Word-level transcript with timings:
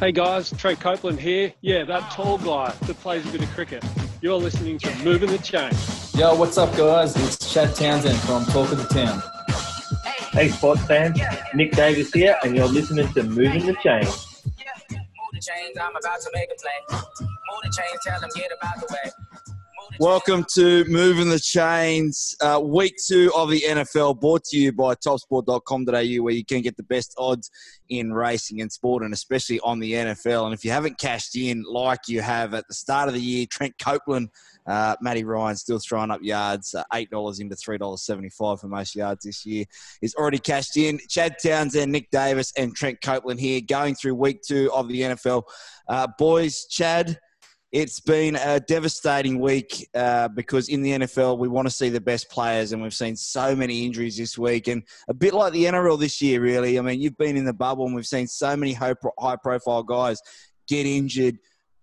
Hey 0.00 0.10
guys, 0.10 0.52
Trent 0.58 0.80
Copeland 0.80 1.20
here. 1.20 1.52
Yeah, 1.60 1.84
that 1.84 2.10
tall 2.10 2.36
guy 2.38 2.72
that 2.72 2.98
plays 3.00 3.24
a 3.28 3.30
bit 3.30 3.42
of 3.42 3.48
cricket. 3.50 3.84
You're 4.20 4.34
listening 4.34 4.76
to 4.80 5.04
Moving 5.04 5.30
the 5.30 5.38
Chain. 5.38 5.70
Yo, 6.14 6.34
what's 6.34 6.58
up, 6.58 6.76
guys? 6.76 7.16
It's 7.16 7.52
Chad 7.52 7.76
Townsend 7.76 8.18
from 8.20 8.44
Talk 8.46 8.72
of 8.72 8.78
the 8.78 8.92
Town. 8.92 9.22
Hey, 10.32 10.48
sports 10.48 10.84
fans. 10.86 11.20
Nick 11.54 11.72
Davis 11.72 12.12
here, 12.12 12.36
and 12.42 12.56
you're 12.56 12.66
listening 12.66 13.06
to 13.12 13.22
Moving 13.22 13.66
the 13.66 13.74
Chain. 13.74 14.04
I'm 15.80 15.96
about 15.96 16.20
to 16.20 16.30
make 16.34 16.48
a 16.50 16.54
play. 16.60 16.98
Move 17.20 17.60
the 17.62 17.74
chains, 17.76 18.00
tell 18.04 18.20
them 18.20 18.30
get 18.34 18.50
about 18.56 18.80
the 18.80 18.86
way. 18.90 19.23
Welcome 20.00 20.44
to 20.54 20.84
Moving 20.86 21.28
the 21.28 21.38
Chains, 21.38 22.34
uh, 22.40 22.60
week 22.60 22.96
two 23.06 23.30
of 23.36 23.48
the 23.48 23.60
NFL, 23.60 24.20
brought 24.20 24.42
to 24.46 24.56
you 24.56 24.72
by 24.72 24.96
topsport.com.au, 24.96 26.22
where 26.22 26.34
you 26.34 26.44
can 26.44 26.62
get 26.62 26.76
the 26.76 26.82
best 26.82 27.14
odds 27.16 27.48
in 27.88 28.12
racing 28.12 28.60
and 28.60 28.72
sport, 28.72 29.04
and 29.04 29.14
especially 29.14 29.60
on 29.60 29.78
the 29.78 29.92
NFL. 29.92 30.46
And 30.46 30.54
if 30.54 30.64
you 30.64 30.72
haven't 30.72 30.98
cashed 30.98 31.36
in 31.36 31.62
like 31.62 32.08
you 32.08 32.22
have 32.22 32.54
at 32.54 32.66
the 32.66 32.74
start 32.74 33.06
of 33.06 33.14
the 33.14 33.20
year, 33.20 33.46
Trent 33.48 33.78
Copeland, 33.78 34.30
uh, 34.66 34.96
Matty 35.00 35.22
Ryan 35.22 35.54
still 35.54 35.78
throwing 35.78 36.10
up 36.10 36.22
yards, 36.22 36.74
uh, 36.74 36.82
$8 36.92 37.40
into 37.40 37.54
$3.75 37.54 38.60
for 38.60 38.66
most 38.66 38.96
yards 38.96 39.24
this 39.24 39.46
year, 39.46 39.64
is 40.02 40.16
already 40.16 40.38
cashed 40.38 40.76
in. 40.76 40.98
Chad 41.08 41.36
Townsend, 41.40 41.92
Nick 41.92 42.10
Davis, 42.10 42.52
and 42.56 42.74
Trent 42.74 43.00
Copeland 43.00 43.38
here 43.38 43.60
going 43.60 43.94
through 43.94 44.16
week 44.16 44.42
two 44.42 44.72
of 44.72 44.88
the 44.88 45.02
NFL. 45.02 45.44
Uh, 45.86 46.08
boys, 46.18 46.66
Chad, 46.68 47.20
it's 47.74 47.98
been 47.98 48.36
a 48.36 48.60
devastating 48.60 49.40
week 49.40 49.88
uh, 49.96 50.28
because 50.28 50.68
in 50.68 50.80
the 50.80 50.92
NFL 50.92 51.38
we 51.38 51.48
want 51.48 51.66
to 51.66 51.74
see 51.74 51.88
the 51.88 52.00
best 52.00 52.30
players, 52.30 52.70
and 52.70 52.80
we've 52.80 52.94
seen 52.94 53.16
so 53.16 53.56
many 53.56 53.84
injuries 53.84 54.16
this 54.16 54.38
week, 54.38 54.68
and 54.68 54.84
a 55.08 55.12
bit 55.12 55.34
like 55.34 55.52
the 55.52 55.64
NRL 55.64 55.98
this 55.98 56.22
year, 56.22 56.40
really. 56.40 56.78
I 56.78 56.82
mean, 56.82 57.00
you've 57.00 57.18
been 57.18 57.36
in 57.36 57.44
the 57.44 57.52
bubble, 57.52 57.86
and 57.86 57.94
we've 57.96 58.06
seen 58.06 58.28
so 58.28 58.56
many 58.56 58.74
high-profile 58.74 59.82
guys 59.82 60.22
get 60.68 60.86
injured 60.86 61.36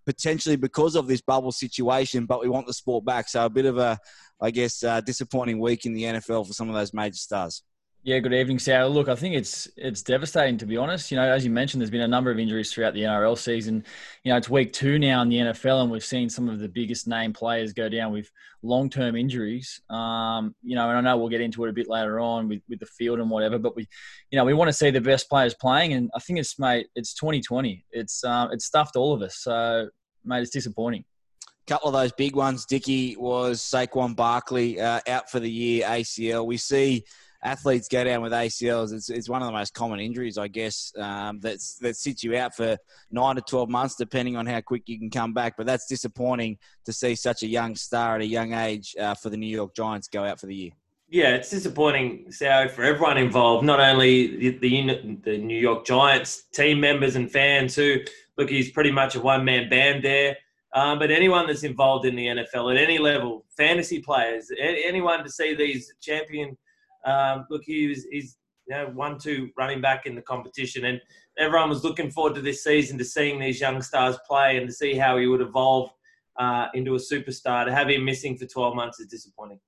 potentially 0.05 0.55
because 0.55 0.95
of 0.95 1.07
this 1.07 1.19
bubble 1.19 1.51
situation, 1.51 2.25
but 2.25 2.39
we 2.39 2.47
want 2.47 2.67
the 2.67 2.73
sport 2.73 3.03
back. 3.03 3.27
So 3.27 3.43
a 3.45 3.49
bit 3.49 3.65
of 3.65 3.77
a, 3.77 3.99
I 4.39 4.49
guess, 4.49 4.85
uh, 4.85 5.01
disappointing 5.01 5.59
week 5.59 5.85
in 5.85 5.93
the 5.93 6.03
NFL 6.03 6.47
for 6.47 6.53
some 6.53 6.69
of 6.69 6.73
those 6.73 6.93
major 6.93 7.17
stars. 7.17 7.63
Yeah, 8.03 8.17
good 8.17 8.33
evening, 8.33 8.57
Sarah. 8.57 8.87
Look, 8.87 9.09
I 9.09 9.15
think 9.15 9.35
it's 9.35 9.69
it's 9.77 10.01
devastating 10.01 10.57
to 10.57 10.65
be 10.65 10.75
honest. 10.75 11.11
You 11.11 11.17
know, 11.17 11.31
as 11.31 11.45
you 11.45 11.51
mentioned, 11.51 11.81
there's 11.81 11.91
been 11.91 12.01
a 12.01 12.07
number 12.07 12.31
of 12.31 12.39
injuries 12.39 12.73
throughout 12.73 12.95
the 12.95 13.03
NRL 13.03 13.37
season. 13.37 13.85
You 14.23 14.31
know, 14.31 14.37
it's 14.37 14.49
week 14.49 14.73
two 14.73 14.97
now 14.97 15.21
in 15.21 15.29
the 15.29 15.37
NFL, 15.37 15.83
and 15.83 15.91
we've 15.91 16.03
seen 16.03 16.27
some 16.27 16.49
of 16.49 16.57
the 16.57 16.67
biggest 16.67 17.07
name 17.07 17.31
players 17.31 17.73
go 17.73 17.89
down 17.89 18.11
with 18.11 18.27
long 18.63 18.89
term 18.89 19.15
injuries. 19.15 19.81
Um, 19.91 20.55
you 20.63 20.75
know, 20.75 20.89
and 20.89 20.97
I 20.97 21.01
know 21.01 21.17
we'll 21.17 21.29
get 21.29 21.41
into 21.41 21.63
it 21.63 21.69
a 21.69 21.73
bit 21.73 21.87
later 21.87 22.19
on 22.19 22.49
with, 22.49 22.63
with 22.67 22.79
the 22.79 22.87
field 22.87 23.19
and 23.19 23.29
whatever, 23.29 23.59
but 23.59 23.75
we, 23.75 23.87
you 24.31 24.37
know, 24.37 24.45
we 24.45 24.55
want 24.55 24.69
to 24.69 24.73
see 24.73 24.89
the 24.89 24.99
best 24.99 25.29
players 25.29 25.53
playing, 25.53 25.93
and 25.93 26.09
I 26.15 26.19
think 26.21 26.39
it's 26.39 26.57
mate, 26.57 26.87
it's 26.95 27.13
2020. 27.13 27.85
It's 27.91 28.23
um, 28.23 28.49
it's 28.51 28.65
stuffed 28.65 28.95
all 28.95 29.13
of 29.13 29.21
us. 29.21 29.35
So, 29.35 29.89
mate, 30.25 30.41
it's 30.41 30.49
disappointing 30.49 31.05
A 31.43 31.69
couple 31.69 31.89
of 31.89 31.93
those 31.93 32.13
big 32.13 32.35
ones, 32.35 32.65
Dicky, 32.65 33.15
was 33.15 33.61
Saquon 33.61 34.15
Barkley 34.15 34.81
uh, 34.81 35.01
out 35.07 35.29
for 35.29 35.39
the 35.39 35.51
year, 35.51 35.85
ACL. 35.85 36.47
We 36.47 36.57
see 36.57 37.05
athletes 37.43 37.87
go 37.87 38.03
down 38.03 38.21
with 38.21 38.31
ACLs. 38.31 38.93
It's, 38.93 39.09
it's 39.09 39.29
one 39.29 39.41
of 39.41 39.47
the 39.47 39.51
most 39.51 39.73
common 39.73 39.99
injuries, 39.99 40.37
I 40.37 40.47
guess, 40.47 40.93
um, 40.97 41.39
that's, 41.39 41.75
that 41.75 41.95
sits 41.95 42.23
you 42.23 42.35
out 42.37 42.55
for 42.55 42.77
nine 43.11 43.35
to 43.35 43.41
12 43.41 43.69
months, 43.69 43.95
depending 43.95 44.35
on 44.35 44.45
how 44.45 44.61
quick 44.61 44.83
you 44.87 44.99
can 44.99 45.09
come 45.09 45.33
back. 45.33 45.55
But 45.57 45.65
that's 45.65 45.87
disappointing 45.87 46.57
to 46.85 46.93
see 46.93 47.15
such 47.15 47.43
a 47.43 47.47
young 47.47 47.75
star 47.75 48.15
at 48.15 48.21
a 48.21 48.25
young 48.25 48.53
age 48.53 48.95
uh, 48.99 49.15
for 49.15 49.29
the 49.29 49.37
New 49.37 49.47
York 49.47 49.75
Giants 49.75 50.07
go 50.07 50.23
out 50.23 50.39
for 50.39 50.47
the 50.47 50.55
year. 50.55 50.71
Yeah, 51.09 51.35
it's 51.35 51.49
disappointing, 51.49 52.31
Sal, 52.31 52.69
for 52.69 52.83
everyone 52.83 53.17
involved, 53.17 53.65
not 53.65 53.81
only 53.81 54.37
the, 54.37 54.57
the, 54.59 55.19
the 55.23 55.37
New 55.37 55.59
York 55.59 55.85
Giants 55.85 56.43
team 56.53 56.79
members 56.79 57.17
and 57.17 57.29
fans 57.29 57.75
who, 57.75 57.97
look, 58.37 58.49
he's 58.49 58.71
pretty 58.71 58.91
much 58.91 59.15
a 59.15 59.19
one 59.19 59.43
man 59.43 59.67
band 59.67 60.05
there. 60.05 60.37
Um, 60.73 60.99
but 60.99 61.11
anyone 61.11 61.47
that's 61.47 61.63
involved 61.63 62.05
in 62.05 62.15
the 62.15 62.27
NFL 62.27 62.73
at 62.73 62.81
any 62.81 62.97
level, 62.97 63.43
fantasy 63.57 63.99
players, 63.99 64.49
anyone 64.57 65.21
to 65.25 65.29
see 65.29 65.53
these 65.53 65.93
champion 65.99 66.57
um, 67.05 67.45
look, 67.49 67.63
he 67.65 67.87
was, 67.87 68.05
he's 68.11 68.37
you 68.67 68.75
know, 68.75 68.87
one 68.93 69.17
two 69.17 69.49
running 69.57 69.81
back 69.81 70.05
in 70.05 70.15
the 70.15 70.21
competition, 70.21 70.85
and 70.85 71.01
everyone 71.37 71.69
was 71.69 71.83
looking 71.83 72.11
forward 72.11 72.35
to 72.35 72.41
this 72.41 72.63
season 72.63 72.97
to 72.97 73.05
seeing 73.05 73.39
these 73.39 73.59
young 73.59 73.81
stars 73.81 74.17
play 74.27 74.57
and 74.57 74.67
to 74.67 74.73
see 74.73 74.95
how 74.95 75.17
he 75.17 75.27
would 75.27 75.41
evolve 75.41 75.91
uh, 76.37 76.67
into 76.73 76.95
a 76.95 76.99
superstar. 76.99 77.65
To 77.65 77.73
have 77.73 77.89
him 77.89 78.05
missing 78.05 78.37
for 78.37 78.45
12 78.45 78.75
months 78.75 78.99
is 78.99 79.07
disappointing. 79.07 79.59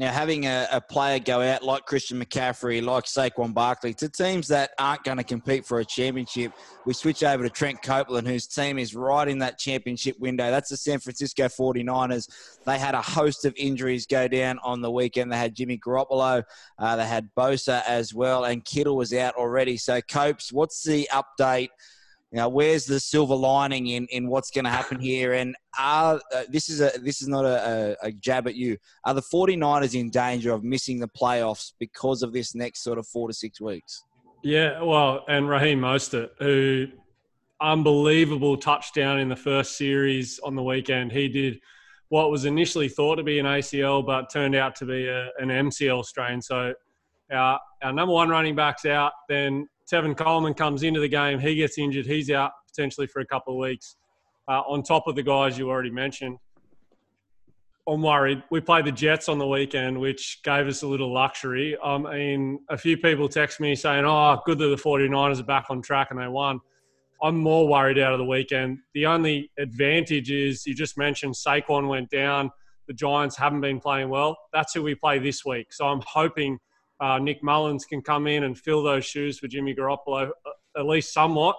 Now, 0.00 0.10
having 0.12 0.46
a, 0.46 0.66
a, 0.72 0.80
player 0.80 1.18
go 1.18 1.42
out 1.42 1.62
like 1.62 1.84
Christian 1.84 2.24
McCaffrey, 2.24 2.82
like 2.82 3.04
Saquon 3.04 3.52
Barkley, 3.52 3.92
to 3.92 4.08
teams 4.08 4.48
that 4.48 4.70
aren't 4.78 5.04
going 5.04 5.18
to 5.18 5.22
compete 5.22 5.66
for 5.66 5.80
a 5.80 5.84
championship, 5.84 6.54
we 6.86 6.94
switch 6.94 7.22
over 7.22 7.42
to 7.42 7.50
Trent 7.50 7.82
Copeland, 7.82 8.26
whose 8.26 8.46
team 8.46 8.78
is 8.78 8.94
right 8.94 9.28
in 9.28 9.40
that 9.40 9.58
championship 9.58 10.18
window. 10.18 10.50
That's 10.50 10.70
the 10.70 10.78
San 10.78 11.00
Francisco 11.00 11.48
49ers. 11.48 12.30
They 12.64 12.78
had 12.78 12.94
a 12.94 13.02
host 13.02 13.44
of 13.44 13.52
injuries 13.58 14.06
go 14.06 14.26
down 14.26 14.58
on 14.64 14.80
the 14.80 14.90
weekend. 14.90 15.30
They 15.30 15.36
had 15.36 15.54
Jimmy 15.54 15.76
Garoppolo, 15.76 16.44
uh, 16.78 16.96
they 16.96 17.06
had 17.06 17.28
Bosa 17.36 17.82
as 17.86 18.14
well, 18.14 18.44
and 18.44 18.64
Kittle 18.64 18.96
was 18.96 19.12
out 19.12 19.34
already. 19.34 19.76
So, 19.76 20.00
Copes, 20.00 20.50
what's 20.50 20.82
the 20.82 21.10
update? 21.12 21.68
You 22.32 22.36
know, 22.36 22.48
where's 22.48 22.86
the 22.86 23.00
silver 23.00 23.34
lining 23.34 23.88
in, 23.88 24.06
in 24.10 24.28
what's 24.28 24.50
going 24.50 24.64
to 24.64 24.70
happen 24.70 25.00
here? 25.00 25.32
And 25.32 25.56
are 25.78 26.20
uh, 26.34 26.42
this 26.48 26.68
is 26.68 26.80
a 26.80 26.92
this 27.02 27.22
is 27.22 27.28
not 27.28 27.44
a, 27.44 27.96
a, 28.02 28.08
a, 28.08 28.12
jab 28.12 28.46
at 28.46 28.54
you. 28.54 28.76
Are 29.04 29.14
the 29.14 29.22
49ers 29.22 29.98
in 29.98 30.10
danger 30.10 30.52
of 30.52 30.62
missing 30.62 31.00
the 31.00 31.08
playoffs 31.08 31.72
because 31.80 32.22
of 32.22 32.32
this 32.32 32.54
next 32.54 32.82
sort 32.82 32.98
of 32.98 33.06
four 33.08 33.26
to 33.26 33.34
six 33.34 33.60
weeks? 33.60 34.04
Yeah, 34.42 34.80
well, 34.82 35.24
and 35.28 35.48
Raheem 35.48 35.80
Mostert, 35.80 36.30
who 36.38 36.86
unbelievable 37.60 38.56
touchdown 38.56 39.18
in 39.18 39.28
the 39.28 39.36
first 39.36 39.76
series 39.76 40.38
on 40.38 40.54
the 40.54 40.62
weekend. 40.62 41.12
He 41.12 41.28
did 41.28 41.60
what 42.08 42.30
was 42.30 42.44
initially 42.44 42.88
thought 42.88 43.16
to 43.16 43.22
be 43.22 43.38
an 43.38 43.46
ACL, 43.46 44.04
but 44.04 44.30
turned 44.30 44.54
out 44.54 44.74
to 44.76 44.86
be 44.86 45.06
a, 45.06 45.26
an 45.38 45.48
MCL 45.48 46.04
strain. 46.04 46.40
So 46.40 46.74
our, 47.30 47.60
our 47.82 47.92
number 47.92 48.14
one 48.14 48.28
running 48.28 48.56
back's 48.56 48.86
out. 48.86 49.12
Then 49.28 49.68
Tevin 49.92 50.16
Coleman 50.16 50.54
comes 50.54 50.82
into 50.84 51.00
the 51.00 51.08
game. 51.08 51.40
He 51.40 51.56
gets 51.56 51.76
injured. 51.76 52.06
He's 52.06 52.30
out 52.30 52.52
potentially 52.68 53.08
for 53.08 53.20
a 53.20 53.26
couple 53.26 53.54
of 53.54 53.58
weeks. 53.58 53.96
Uh, 54.48 54.60
on 54.60 54.82
top 54.82 55.06
of 55.06 55.16
the 55.16 55.22
guys 55.22 55.58
you 55.58 55.68
already 55.68 55.90
mentioned, 55.90 56.38
I'm 57.88 58.02
worried. 58.02 58.42
We 58.50 58.60
played 58.60 58.84
the 58.84 58.92
Jets 58.92 59.28
on 59.28 59.38
the 59.38 59.46
weekend, 59.46 59.98
which 59.98 60.40
gave 60.44 60.68
us 60.68 60.82
a 60.82 60.86
little 60.86 61.12
luxury. 61.12 61.76
I 61.82 61.98
mean, 61.98 62.60
a 62.68 62.78
few 62.78 62.96
people 62.96 63.28
text 63.28 63.58
me 63.58 63.74
saying, 63.74 64.04
oh, 64.04 64.40
good 64.46 64.58
that 64.58 64.68
the 64.68 64.76
49ers 64.76 65.40
are 65.40 65.44
back 65.44 65.66
on 65.70 65.82
track 65.82 66.08
and 66.10 66.20
they 66.20 66.28
won. 66.28 66.60
I'm 67.22 67.36
more 67.36 67.66
worried 67.66 67.98
out 67.98 68.12
of 68.12 68.18
the 68.18 68.24
weekend. 68.24 68.78
The 68.94 69.06
only 69.06 69.50
advantage 69.58 70.30
is 70.30 70.66
you 70.66 70.74
just 70.74 70.96
mentioned 70.96 71.34
Saquon 71.34 71.88
went 71.88 72.10
down. 72.10 72.50
The 72.86 72.94
Giants 72.94 73.36
haven't 73.36 73.60
been 73.60 73.80
playing 73.80 74.08
well. 74.08 74.36
That's 74.52 74.72
who 74.72 74.82
we 74.82 74.94
play 74.94 75.18
this 75.18 75.44
week. 75.44 75.72
So 75.72 75.86
I'm 75.86 76.02
hoping– 76.06 76.58
uh, 77.00 77.18
Nick 77.18 77.42
Mullens 77.42 77.84
can 77.84 78.02
come 78.02 78.26
in 78.26 78.44
and 78.44 78.58
fill 78.58 78.82
those 78.82 79.04
shoes 79.04 79.38
for 79.38 79.48
Jimmy 79.48 79.74
Garoppolo 79.74 80.28
uh, 80.28 80.50
at 80.78 80.86
least 80.86 81.12
somewhat. 81.12 81.56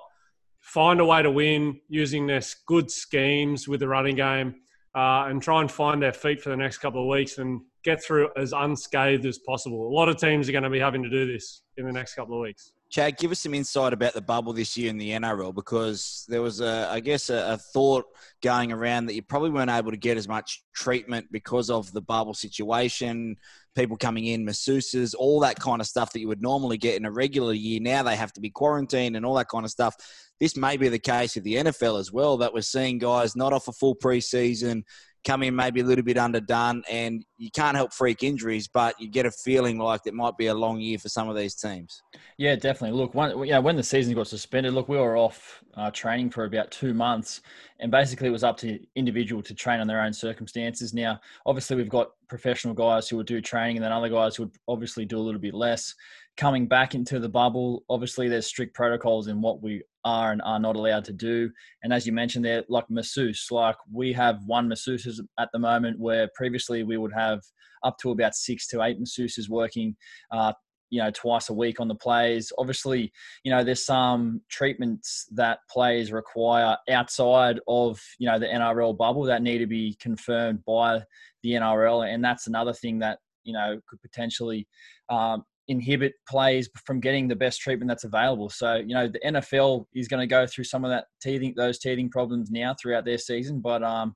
Find 0.60 1.00
a 1.00 1.06
way 1.06 1.24
to 1.24 1.32
win 1.32 1.80
using 1.90 2.28
their 2.28 2.42
good 2.68 2.92
schemes 2.92 3.68
with 3.68 3.80
the 3.80 3.88
running 3.88 4.16
game 4.16 4.56
uh, 4.96 5.26
and 5.28 5.42
try 5.42 5.62
and 5.62 5.72
find 5.72 6.02
their 6.02 6.14
feet 6.14 6.42
for 6.42 6.50
the 6.50 6.58
next 6.58 6.78
couple 6.78 7.02
of 7.02 7.08
weeks 7.08 7.40
and 7.40 7.62
get 7.84 8.04
through 8.04 8.30
as 8.38 8.54
unscathed 8.54 9.26
as 9.26 9.40
possible. 9.40 9.88
A 9.88 9.94
lot 9.94 10.10
of 10.10 10.18
teams 10.18 10.48
are 10.48 10.52
going 10.52 10.64
to 10.64 10.70
be 10.70 10.80
having 10.80 11.02
to 11.02 11.10
do 11.10 11.32
this 11.32 11.64
in 11.78 11.86
the 11.86 11.92
next 11.92 12.14
couple 12.14 12.36
of 12.36 12.42
weeks. 12.42 12.74
Chad, 12.92 13.18
give 13.18 13.32
us 13.32 13.40
some 13.40 13.54
insight 13.54 13.94
about 13.94 14.14
the 14.14 14.22
bubble 14.22 14.52
this 14.52 14.76
year 14.76 14.90
in 14.90 14.98
the 14.98 15.12
NRL 15.12 15.56
because 15.56 16.26
there 16.28 16.42
was, 16.42 16.60
a, 16.60 16.90
I 16.92 17.00
guess, 17.00 17.30
a, 17.30 17.54
a, 17.54 17.58
thought 17.58 18.04
going 18.44 18.74
around 18.74 19.06
that 19.06 19.16
you 19.16 19.22
probably 19.22 19.50
weren't 19.50 19.72
able 19.72 19.92
to 19.92 19.98
get 19.98 20.18
as 20.18 20.28
much 20.28 20.62
treatment 20.76 21.28
because 21.32 21.70
of 21.70 21.90
the 21.94 22.02
bubble 22.02 22.34
situation, 22.34 23.38
people 23.76 23.96
coming 23.96 24.26
in, 24.26 24.46
masseuses, 24.46 25.16
all 25.18 25.40
that 25.40 25.58
kind 25.58 25.80
of 25.80 25.88
stuff 25.88 26.12
that 26.12 26.20
you 26.20 26.28
would 26.28 26.42
normally 26.42 26.78
get 26.78 26.98
in 26.98 27.06
a 27.06 27.12
regular 27.12 27.54
year. 27.54 27.80
Now 27.80 28.04
they 28.04 28.18
have 28.18 28.34
to 28.34 28.42
be 28.42 28.50
quarantined 28.50 29.16
and 29.16 29.26
all 29.26 29.36
that 29.36 29.48
kind 29.48 29.64
of 29.64 29.72
stuff. 29.72 29.96
This 30.42 30.58
may 30.58 30.76
be 30.76 30.90
the 30.90 31.00
case 31.00 31.36
with 31.36 31.46
the 31.46 31.56
NFL 31.56 31.98
as 31.98 32.12
well, 32.12 32.36
that 32.40 32.54
we're 32.54 32.60
seeing 32.60 32.98
guys 32.98 33.38
not 33.38 33.54
off 33.54 33.70
a 33.70 33.72
full 33.72 33.96
preseason, 33.96 34.84
come 35.24 35.44
in 35.44 35.56
maybe 35.56 35.82
a 35.82 35.84
little 35.84 36.04
bit 36.04 36.18
underdone, 36.18 36.84
and 36.90 37.24
you 37.38 37.52
can't 37.52 37.76
help 37.76 37.94
freak 37.94 38.24
injuries, 38.24 38.68
but 38.68 39.00
you 39.00 39.08
get 39.08 39.26
a 39.26 39.32
feeling 39.32 39.78
like 39.78 40.02
it 40.06 40.14
might 40.14 40.38
be 40.38 40.48
a 40.48 40.54
long 40.54 40.80
year 40.80 40.98
for 40.98 41.10
some 41.10 41.30
of 41.30 41.36
these 41.36 41.56
teams. 41.56 42.02
Yeah, 42.38 42.56
definitely. 42.56 42.98
Look, 42.98 43.14
yeah, 43.48 43.60
when 43.60 43.76
the 43.76 43.84
season 43.84 44.14
got 44.16 44.28
suspended, 44.28 44.74
look, 44.74 44.90
we 44.90 44.98
were 44.98 45.18
off 45.18 45.64
uh, 45.76 45.92
training 45.92 46.32
for 46.32 46.46
about 46.46 46.72
two 46.72 46.94
months, 46.94 47.42
and 47.80 47.92
basically 47.92 48.28
it 48.28 48.32
was 48.32 48.44
up 48.44 48.58
to 48.58 48.80
individual 48.96 49.42
to 49.44 49.54
train 49.54 49.80
on 49.80 49.88
their 49.88 50.02
own 50.02 50.14
circumstances. 50.14 50.94
Now, 50.94 51.20
obviously, 51.46 51.76
we've 51.76 51.90
got 51.90 52.10
professional 52.28 52.74
guys 52.74 53.08
who 53.08 53.18
would 53.18 53.28
do 53.28 53.42
training, 53.42 53.78
and 53.78 53.86
then 53.86 53.92
other 53.92 54.10
guys 54.10 54.36
who 54.36 54.44
would 54.44 54.56
obviously 54.68 55.06
do 55.06 55.18
a 55.18 55.22
little 55.22 55.42
bit 55.42 55.54
less. 55.54 55.94
Coming 56.38 56.66
back 56.68 56.96
into 56.96 57.20
the 57.20 57.30
bubble, 57.30 57.84
obviously, 57.90 58.28
there's 58.28 58.48
strict 58.48 58.74
protocols 58.74 59.28
in 59.28 59.42
what 59.42 59.62
we 59.62 59.84
are 60.06 60.32
and 60.32 60.42
are 60.44 60.60
not 60.60 60.76
allowed 60.76 61.06
to 61.06 61.14
do. 61.14 61.50
And 61.84 61.94
as 61.94 62.06
you 62.06 62.14
mentioned 62.14 62.46
there, 62.46 62.64
like 62.70 62.90
masseuse, 62.90 63.48
like 63.52 63.76
we 63.92 64.14
have 64.14 64.40
one 64.46 64.68
masseuse 64.68 65.22
at 65.40 65.50
the 65.54 65.60
moment 65.60 66.00
where 66.00 66.30
previously 66.36 66.84
we 66.84 66.98
would 66.98 67.14
have 67.14 67.42
up 67.84 67.98
to 68.00 68.12
about 68.12 68.36
six 68.36 68.68
to 68.68 68.82
eight 68.84 69.00
masseuses 69.00 69.50
working 69.50 69.96
uh, 70.32 70.54
you 70.92 71.02
know, 71.02 71.10
twice 71.10 71.50
a 71.50 71.54
week 71.54 71.80
on 71.80 71.88
the 71.88 71.96
plays 71.96 72.52
Obviously, 72.58 73.12
you 73.44 73.52
know, 73.52 73.64
there's 73.64 73.86
some 73.86 74.42
treatments 74.50 75.26
that 75.32 75.60
plays 75.70 76.12
require 76.12 76.78
outside 76.90 77.60
of, 77.68 78.00
you 78.20 78.28
know, 78.28 78.38
the 78.38 78.46
NRL 78.46 78.96
bubble 78.98 79.24
that 79.24 79.42
need 79.42 79.60
to 79.60 79.68
be 79.68 79.96
confirmed 80.00 80.64
by 80.66 81.02
the 81.44 81.52
NRL. 81.54 82.14
And 82.14 82.24
that's 82.24 82.48
another 82.48 82.74
thing 82.74 83.00
that, 83.00 83.20
you 83.44 83.54
know, 83.54 83.80
could 83.88 84.02
potentially 84.02 84.68
um, 85.10 85.44
inhibit 85.72 86.14
players 86.28 86.70
from 86.86 87.00
getting 87.00 87.28
the 87.28 87.36
best 87.36 87.62
treatment 87.62 87.90
that's 87.90 88.04
available. 88.04 88.50
So, 88.50 88.76
you 88.76 88.94
know, 88.94 89.08
the 89.08 89.20
NFL 89.20 89.86
is 89.96 90.08
going 90.08 90.20
to 90.20 90.28
go 90.28 90.46
through 90.46 90.66
some 90.66 90.84
of 90.86 90.92
that 90.92 91.06
teething, 91.22 91.54
those 91.56 91.80
teething 91.80 92.10
problems 92.10 92.52
now 92.52 92.76
throughout 92.80 93.06
their 93.06 93.18
season. 93.18 93.62
But, 93.62 93.84
um, 93.84 94.16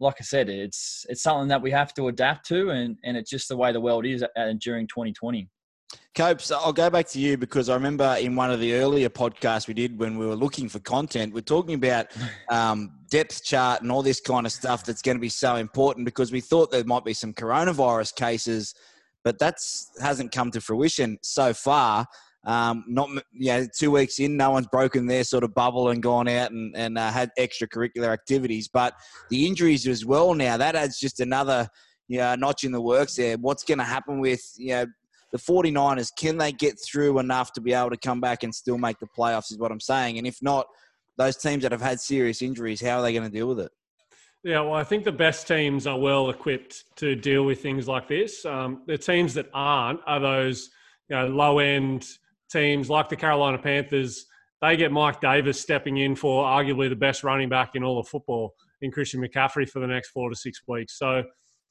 like 0.00 0.16
I 0.20 0.24
said, 0.24 0.48
it's 0.48 1.06
it's 1.08 1.22
something 1.22 1.48
that 1.48 1.62
we 1.62 1.70
have 1.70 1.94
to 1.94 2.08
adapt 2.08 2.46
to, 2.48 2.70
and 2.70 2.96
and 3.04 3.16
it's 3.16 3.30
just 3.30 3.48
the 3.48 3.56
way 3.56 3.70
the 3.72 3.80
world 3.80 4.04
is 4.04 4.22
uh, 4.22 4.52
during 4.58 4.88
2020. 4.88 5.48
Copes, 6.14 6.50
I'll 6.50 6.72
go 6.72 6.90
back 6.90 7.06
to 7.08 7.18
you 7.18 7.38
because 7.38 7.68
I 7.68 7.74
remember 7.74 8.16
in 8.20 8.36
one 8.36 8.50
of 8.50 8.60
the 8.60 8.74
earlier 8.74 9.08
podcasts 9.08 9.66
we 9.66 9.74
did 9.74 9.98
when 9.98 10.18
we 10.18 10.26
were 10.26 10.36
looking 10.36 10.68
for 10.68 10.78
content, 10.78 11.32
we're 11.32 11.40
talking 11.40 11.74
about 11.74 12.08
um, 12.50 12.92
depth 13.10 13.44
chart 13.44 13.80
and 13.80 13.90
all 13.90 14.02
this 14.02 14.20
kind 14.20 14.44
of 14.44 14.52
stuff 14.52 14.84
that's 14.84 15.00
going 15.00 15.16
to 15.16 15.20
be 15.20 15.30
so 15.30 15.56
important 15.56 16.04
because 16.04 16.32
we 16.32 16.40
thought 16.40 16.70
there 16.70 16.84
might 16.84 17.04
be 17.04 17.14
some 17.14 17.32
coronavirus 17.32 18.14
cases, 18.14 18.74
but 19.24 19.38
that's 19.38 19.90
hasn't 20.00 20.32
come 20.32 20.50
to 20.50 20.60
fruition 20.60 21.18
so 21.22 21.52
far. 21.52 22.06
Um, 22.44 22.84
not 22.88 23.08
yeah, 23.32 23.64
two 23.78 23.92
weeks 23.92 24.18
in, 24.18 24.36
no 24.36 24.50
one's 24.50 24.66
broken 24.66 25.06
their 25.06 25.22
sort 25.22 25.44
of 25.44 25.54
bubble 25.54 25.90
and 25.90 26.02
gone 26.02 26.26
out 26.26 26.50
and, 26.50 26.76
and 26.76 26.98
uh, 26.98 27.10
had 27.10 27.30
extracurricular 27.38 28.12
activities. 28.12 28.68
But 28.68 28.94
the 29.30 29.46
injuries 29.46 29.86
as 29.86 30.04
well 30.04 30.34
now 30.34 30.56
that 30.56 30.74
adds 30.74 30.98
just 30.98 31.20
another 31.20 31.68
you 32.08 32.18
know, 32.18 32.34
notch 32.34 32.64
in 32.64 32.72
the 32.72 32.80
works 32.80 33.16
there. 33.16 33.36
What's 33.38 33.64
going 33.64 33.78
to 33.78 33.84
happen 33.84 34.20
with 34.20 34.42
you 34.56 34.72
know 34.72 34.86
the 35.30 35.38
49ers? 35.38 36.10
Can 36.18 36.36
they 36.36 36.52
get 36.52 36.78
through 36.80 37.18
enough 37.18 37.52
to 37.54 37.60
be 37.60 37.72
able 37.72 37.90
to 37.90 37.96
come 37.96 38.20
back 38.20 38.42
and 38.42 38.54
still 38.54 38.78
make 38.78 38.98
the 38.98 39.06
playoffs? 39.06 39.50
Is 39.50 39.58
what 39.58 39.70
I'm 39.70 39.80
saying. 39.80 40.18
And 40.18 40.26
if 40.26 40.38
not, 40.42 40.66
those 41.16 41.36
teams 41.36 41.62
that 41.62 41.72
have 41.72 41.80
had 41.80 42.00
serious 42.00 42.42
injuries, 42.42 42.80
how 42.80 42.98
are 42.98 43.02
they 43.02 43.12
going 43.12 43.30
to 43.30 43.30
deal 43.30 43.48
with 43.48 43.60
it? 43.60 43.70
Yeah, 44.44 44.60
well, 44.62 44.74
I 44.74 44.82
think 44.82 45.04
the 45.04 45.12
best 45.12 45.46
teams 45.46 45.86
are 45.86 45.98
well 45.98 46.28
equipped 46.28 46.84
to 46.96 47.14
deal 47.14 47.44
with 47.44 47.62
things 47.62 47.86
like 47.86 48.08
this. 48.08 48.44
Um, 48.44 48.82
the 48.86 48.98
teams 48.98 49.34
that 49.34 49.48
aren't 49.54 50.00
are 50.04 50.18
those 50.18 50.70
you 51.08 51.16
know, 51.16 51.28
low 51.28 51.60
end 51.60 52.08
teams 52.50 52.90
like 52.90 53.08
the 53.08 53.14
Carolina 53.14 53.58
Panthers, 53.58 54.26
they 54.60 54.76
get 54.76 54.90
Mike 54.90 55.20
Davis 55.20 55.60
stepping 55.60 55.98
in 55.98 56.16
for 56.16 56.44
arguably 56.44 56.88
the 56.88 56.96
best 56.96 57.22
running 57.22 57.48
back 57.48 57.76
in 57.76 57.84
all 57.84 58.00
of 58.00 58.08
football 58.08 58.54
in 58.80 58.90
Christian 58.90 59.20
McCaffrey 59.20 59.68
for 59.68 59.78
the 59.78 59.86
next 59.86 60.10
four 60.10 60.28
to 60.28 60.34
six 60.34 60.60
weeks. 60.66 60.98
So, 60.98 61.22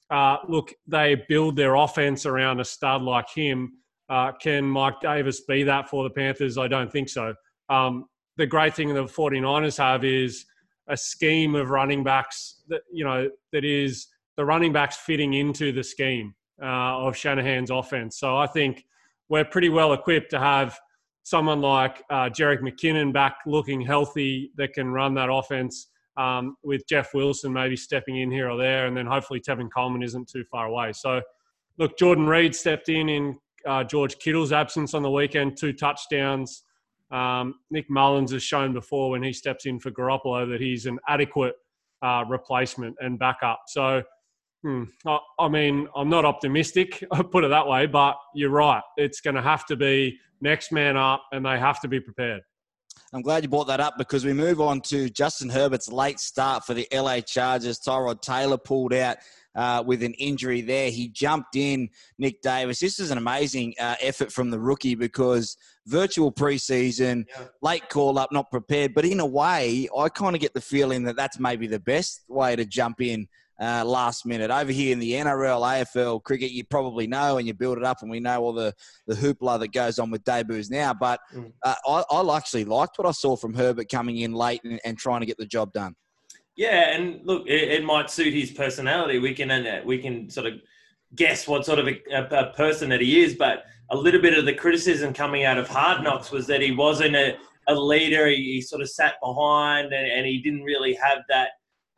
uh, 0.09 0.37
look, 0.47 0.73
they 0.87 1.23
build 1.27 1.57
their 1.57 1.75
offense 1.75 2.25
around 2.25 2.61
a 2.61 2.65
stud 2.65 3.01
like 3.01 3.29
him. 3.29 3.73
Uh, 4.09 4.31
can 4.31 4.63
Mike 4.63 5.01
Davis 5.01 5.41
be 5.41 5.63
that 5.63 5.89
for 5.89 6.05
the 6.05 6.09
Panthers? 6.09 6.57
I 6.57 6.69
don't 6.69 6.91
think 6.91 7.09
so. 7.09 7.33
Um, 7.69 8.05
the 8.37 8.45
great 8.45 8.75
thing 8.75 8.93
the 8.93 9.03
49ers 9.03 9.77
have 9.77 10.05
is 10.05 10.45
a 10.87 10.97
scheme 10.97 11.55
of 11.55 11.69
running 11.69 12.03
backs 12.03 12.60
that, 12.71 12.81
you 12.91 13.05
know, 13.05 13.29
that 13.53 13.63
is 13.63 14.07
the 14.37 14.43
running 14.43 14.73
backs 14.73 14.97
fitting 14.97 15.33
into 15.33 15.71
the 15.71 15.83
scheme 15.83 16.33
uh, 16.61 17.05
of 17.05 17.15
Shanahan's 17.15 17.69
offense. 17.69 18.17
So 18.17 18.35
I 18.35 18.47
think 18.47 18.85
we're 19.29 19.45
pretty 19.45 19.69
well 19.69 19.93
equipped 19.93 20.31
to 20.31 20.39
have 20.39 20.79
someone 21.23 21.61
like 21.61 22.03
uh, 22.09 22.29
Jerick 22.29 22.61
McKinnon 22.61 23.13
back 23.13 23.37
looking 23.45 23.81
healthy 23.81 24.51
that 24.57 24.73
can 24.73 24.89
run 24.89 25.13
that 25.15 25.29
offense 25.31 25.89
um, 26.17 26.57
with 26.63 26.87
Jeff 26.87 27.13
Wilson 27.13 27.53
maybe 27.53 27.75
stepping 27.75 28.19
in 28.19 28.31
here 28.31 28.49
or 28.49 28.57
there. 28.57 28.87
And 28.87 28.97
then 28.97 29.05
hopefully 29.05 29.39
Tevin 29.39 29.69
Coleman 29.73 30.03
isn't 30.03 30.29
too 30.29 30.43
far 30.51 30.65
away. 30.67 30.93
So, 30.93 31.21
look, 31.77 31.97
Jordan 31.97 32.27
Reed 32.27 32.55
stepped 32.55 32.89
in 32.89 33.09
in 33.09 33.37
uh, 33.65 33.83
George 33.83 34.17
Kittle's 34.17 34.51
absence 34.51 34.93
on 34.93 35.03
the 35.03 35.11
weekend, 35.11 35.57
two 35.57 35.73
touchdowns. 35.73 36.63
Um, 37.11 37.55
Nick 37.69 37.89
Mullens 37.89 38.31
has 38.31 38.43
shown 38.43 38.73
before 38.73 39.11
when 39.11 39.23
he 39.23 39.33
steps 39.33 39.65
in 39.65 39.79
for 39.79 39.91
Garoppolo 39.91 40.49
that 40.49 40.61
he's 40.61 40.85
an 40.85 40.97
adequate 41.07 41.55
uh, 42.01 42.25
replacement 42.27 42.95
and 42.99 43.17
backup. 43.19 43.61
So, 43.67 44.03
Hmm. 44.63 44.83
I 45.39 45.49
mean, 45.49 45.87
I'm 45.95 46.09
not 46.09 46.23
optimistic, 46.23 47.03
I'll 47.11 47.23
put 47.23 47.43
it 47.43 47.47
that 47.47 47.67
way, 47.67 47.87
but 47.87 48.15
you're 48.35 48.51
right. 48.51 48.83
It's 48.95 49.19
going 49.19 49.35
to 49.35 49.41
have 49.41 49.65
to 49.67 49.75
be 49.75 50.19
next 50.39 50.71
man 50.71 50.97
up, 50.97 51.23
and 51.31 51.45
they 51.45 51.57
have 51.57 51.81
to 51.81 51.87
be 51.87 51.99
prepared. 51.99 52.41
I'm 53.13 53.21
glad 53.21 53.43
you 53.43 53.49
brought 53.49 53.67
that 53.67 53.81
up 53.81 53.97
because 53.97 54.23
we 54.23 54.31
move 54.31 54.61
on 54.61 54.79
to 54.81 55.09
Justin 55.09 55.49
Herbert's 55.49 55.91
late 55.91 56.17
start 56.17 56.65
for 56.65 56.73
the 56.73 56.87
LA 56.93 57.19
Chargers. 57.19 57.77
Tyrod 57.77 58.21
Taylor 58.21 58.57
pulled 58.57 58.93
out 58.93 59.17
uh, 59.53 59.83
with 59.85 60.01
an 60.01 60.13
injury 60.13 60.61
there. 60.61 60.89
He 60.89 61.09
jumped 61.09 61.57
in 61.57 61.89
Nick 62.17 62.41
Davis. 62.41 62.79
This 62.79 63.01
is 63.01 63.11
an 63.11 63.17
amazing 63.17 63.73
uh, 63.77 63.95
effort 63.99 64.31
from 64.31 64.49
the 64.49 64.59
rookie 64.59 64.95
because 64.95 65.57
virtual 65.87 66.31
preseason, 66.31 67.25
yeah. 67.27 67.47
late 67.61 67.89
call 67.89 68.17
up, 68.17 68.31
not 68.31 68.49
prepared. 68.49 68.93
But 68.93 69.03
in 69.03 69.19
a 69.19 69.25
way, 69.25 69.89
I 69.97 70.07
kind 70.07 70.33
of 70.33 70.41
get 70.41 70.53
the 70.53 70.61
feeling 70.61 71.03
that 71.03 71.17
that's 71.17 71.37
maybe 71.37 71.67
the 71.67 71.81
best 71.81 72.21
way 72.29 72.55
to 72.55 72.63
jump 72.63 73.01
in 73.01 73.27
uh, 73.61 73.85
last 73.85 74.25
minute. 74.25 74.49
Over 74.49 74.71
here 74.71 74.91
in 74.91 74.99
the 74.99 75.13
NRL, 75.13 75.61
AFL 75.61 76.23
cricket, 76.23 76.51
you 76.51 76.63
probably 76.63 77.05
know 77.05 77.37
and 77.37 77.47
you 77.47 77.53
build 77.53 77.77
it 77.77 77.83
up, 77.83 78.01
and 78.01 78.09
we 78.09 78.19
know 78.19 78.41
all 78.41 78.53
the, 78.53 78.73
the 79.05 79.15
hoopla 79.15 79.59
that 79.59 79.71
goes 79.71 79.99
on 79.99 80.09
with 80.09 80.23
debuts 80.23 80.71
now. 80.71 80.93
But 80.93 81.19
mm. 81.33 81.51
uh, 81.63 81.75
I, 81.87 82.03
I 82.11 82.37
actually 82.37 82.65
liked 82.65 82.97
what 82.97 83.07
I 83.07 83.11
saw 83.11 83.35
from 83.35 83.53
Herbert 83.53 83.89
coming 83.89 84.17
in 84.17 84.33
late 84.33 84.61
and, 84.63 84.79
and 84.83 84.97
trying 84.97 85.19
to 85.19 85.27
get 85.27 85.37
the 85.37 85.45
job 85.45 85.71
done. 85.73 85.95
Yeah, 86.57 86.95
and 86.95 87.21
look, 87.23 87.47
it, 87.47 87.71
it 87.71 87.83
might 87.85 88.09
suit 88.09 88.33
his 88.33 88.51
personality. 88.51 89.19
We 89.19 89.33
can 89.33 89.51
uh, 89.51 89.81
we 89.85 89.99
can 89.99 90.29
sort 90.29 90.47
of 90.47 90.53
guess 91.15 91.47
what 91.47 91.65
sort 91.65 91.79
of 91.79 91.87
a, 91.87 92.01
a, 92.13 92.53
person 92.53 92.89
that 92.89 93.01
he 93.01 93.21
is, 93.21 93.35
but 93.35 93.65
a 93.89 93.95
little 93.95 94.21
bit 94.21 94.37
of 94.37 94.45
the 94.45 94.53
criticism 94.53 95.13
coming 95.13 95.43
out 95.43 95.57
of 95.57 95.67
Hard 95.67 96.03
Knocks 96.03 96.31
was 96.31 96.47
that 96.47 96.61
he 96.61 96.71
wasn't 96.71 97.15
a, 97.15 97.37
a 97.67 97.75
leader. 97.75 98.27
He, 98.27 98.35
he, 98.35 98.61
sort 98.61 98.81
of 98.81 98.89
sat 98.89 99.15
behind 99.21 99.91
and, 99.91 100.07
and 100.07 100.25
he 100.25 100.41
didn't 100.41 100.63
really 100.63 100.93
have 100.93 101.19
that 101.27 101.49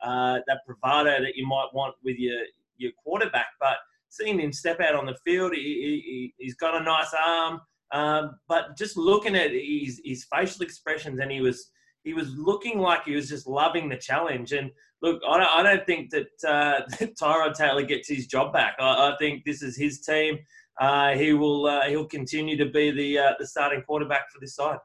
uh, 0.02 0.40
that 0.46 0.60
bravado 0.66 1.22
that 1.22 1.36
you 1.36 1.46
might 1.46 1.68
want 1.72 1.94
with 2.02 2.16
your 2.18 2.40
your 2.76 2.92
quarterback. 3.02 3.46
But 3.60 3.76
seeing 4.08 4.40
him 4.40 4.52
step 4.52 4.80
out 4.80 4.94
on 4.94 5.06
the 5.06 5.16
field, 5.24 5.54
he, 5.54 6.32
he, 6.38 6.44
has 6.46 6.54
got 6.54 6.80
a 6.80 6.84
nice 6.84 7.12
arm. 7.26 7.60
Um, 7.92 8.36
but 8.48 8.76
just 8.76 8.96
looking 8.96 9.36
at 9.36 9.50
his, 9.52 10.00
his 10.04 10.26
facial 10.34 10.62
expressions, 10.62 11.20
and 11.20 11.30
he 11.30 11.40
was 11.40 11.70
he 12.02 12.12
was 12.12 12.28
looking 12.36 12.78
like 12.78 13.04
he 13.04 13.14
was 13.14 13.28
just 13.28 13.46
loving 13.46 13.88
the 13.88 13.96
challenge. 13.96 14.52
And 14.52 14.70
look, 15.00 15.22
I 15.28 15.38
don't, 15.38 15.56
I 15.56 15.62
don't 15.62 15.86
think 15.86 16.10
that, 16.10 16.26
uh, 16.46 16.82
that 16.98 17.16
Tyrod 17.16 17.54
Taylor 17.54 17.82
gets 17.82 18.08
his 18.08 18.26
job 18.26 18.52
back. 18.52 18.74
I, 18.78 19.12
I 19.12 19.16
think 19.18 19.44
this 19.44 19.62
is 19.62 19.76
his 19.76 20.00
team. 20.00 20.38
Uh, 20.80 21.12
he 21.12 21.32
will 21.32 21.66
uh, 21.66 21.86
he'll 21.88 22.06
continue 22.06 22.56
to 22.56 22.66
be 22.66 22.90
the 22.90 23.18
uh, 23.18 23.32
the 23.38 23.46
starting 23.46 23.82
quarterback 23.82 24.30
for 24.32 24.40
this 24.40 24.56
side 24.56 24.78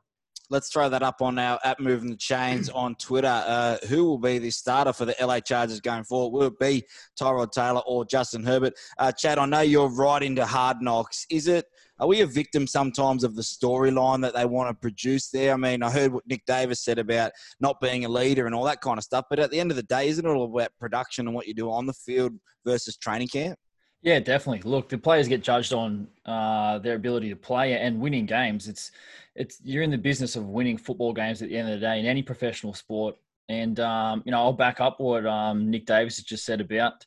let's 0.50 0.70
throw 0.70 0.90
that 0.90 1.04
up 1.04 1.22
on 1.22 1.38
our 1.38 1.60
app 1.64 1.80
moving 1.80 2.10
the 2.10 2.16
chains 2.16 2.70
on 2.74 2.96
Twitter. 2.96 3.28
Uh, 3.28 3.78
who 3.88 4.06
will 4.06 4.18
be 4.18 4.40
the 4.40 4.50
starter 4.50 4.94
for 4.94 5.06
the 5.06 5.16
LA 5.22 5.40
Chargers 5.40 5.80
going 5.80 6.04
forward? 6.04 6.38
Will 6.38 6.48
it 6.48 6.60
be 6.60 6.84
Tyrod 7.20 7.52
Taylor 7.52 7.82
or 7.86 8.06
Justin 8.06 8.44
Herbert? 8.44 8.74
Uh, 8.98 9.12
Chad, 9.12 9.38
I 9.38 9.46
know 9.46 9.62
you're 9.62 9.90
right 9.90 10.22
into 10.22 10.46
hard 10.46 10.78
knocks. 10.82 11.26
Is 11.30 11.48
it? 11.48 11.66
Are 12.00 12.08
we 12.08 12.22
a 12.22 12.26
victim 12.26 12.66
sometimes 12.66 13.26
of 13.26 13.36
the 13.36 13.42
storyline 13.42 14.22
that 14.22 14.34
they 14.34 14.46
want 14.46 14.70
to 14.70 14.74
produce 14.74 15.30
there? 15.32 15.54
I 15.54 15.58
mean, 15.58 15.84
I 15.84 15.92
heard 15.92 16.14
what 16.14 16.26
Nick 16.26 16.46
Davis 16.46 16.80
said 16.80 16.98
about 16.98 17.34
not 17.60 17.82
being 17.82 18.06
a 18.06 18.10
leader 18.10 18.46
and 18.46 18.56
all 18.56 18.64
that 18.64 18.80
kind 18.80 18.98
of 18.98 19.04
stuff, 19.04 19.26
but 19.30 19.38
at 19.38 19.52
the 19.52 19.60
end 19.60 19.70
of 19.70 19.76
the 19.76 19.84
day, 19.84 20.08
isn't 20.08 20.26
it 20.26 20.30
all 20.30 20.46
about 20.46 20.72
production 20.80 21.28
and 21.28 21.36
what 21.36 21.46
you 21.46 21.54
do 21.54 21.70
on 21.70 21.86
the 21.86 21.94
field 21.94 22.32
versus 22.66 22.96
training 22.96 23.28
camp? 23.28 23.60
Yeah, 24.02 24.20
definitely. 24.20 24.70
Look, 24.70 24.90
the 24.90 24.98
players 24.98 25.28
get 25.28 25.44
judged 25.44 25.74
on 25.74 26.08
uh, 26.26 26.80
their 26.80 26.96
ability 26.96 27.30
to 27.30 27.36
play 27.36 27.74
and 27.74 28.00
winning 28.00 28.26
games. 28.26 28.68
It's 28.68 28.92
it's 29.36 29.60
you're 29.64 29.84
in 29.84 29.92
the 29.92 29.98
business 29.98 30.36
of 30.36 30.46
winning 30.48 30.78
football 30.78 31.14
games 31.14 31.42
at 31.42 31.50
the 31.50 31.58
end 31.58 31.70
of 31.70 31.80
the 31.80 31.86
day 31.86 32.00
in 32.00 32.06
any 32.06 32.24
professional 32.24 32.74
sport. 32.74 33.16
And 33.50 33.80
um, 33.80 34.24
you 34.26 34.32
know, 34.32 34.38
I'll 34.40 34.54
back 34.54 34.80
up 34.80 35.00
what 35.00 35.26
um, 35.26 35.70
Nick 35.70 35.86
Davis 35.86 36.16
has 36.18 36.24
just 36.26 36.46
said 36.46 36.62
about 36.62 37.06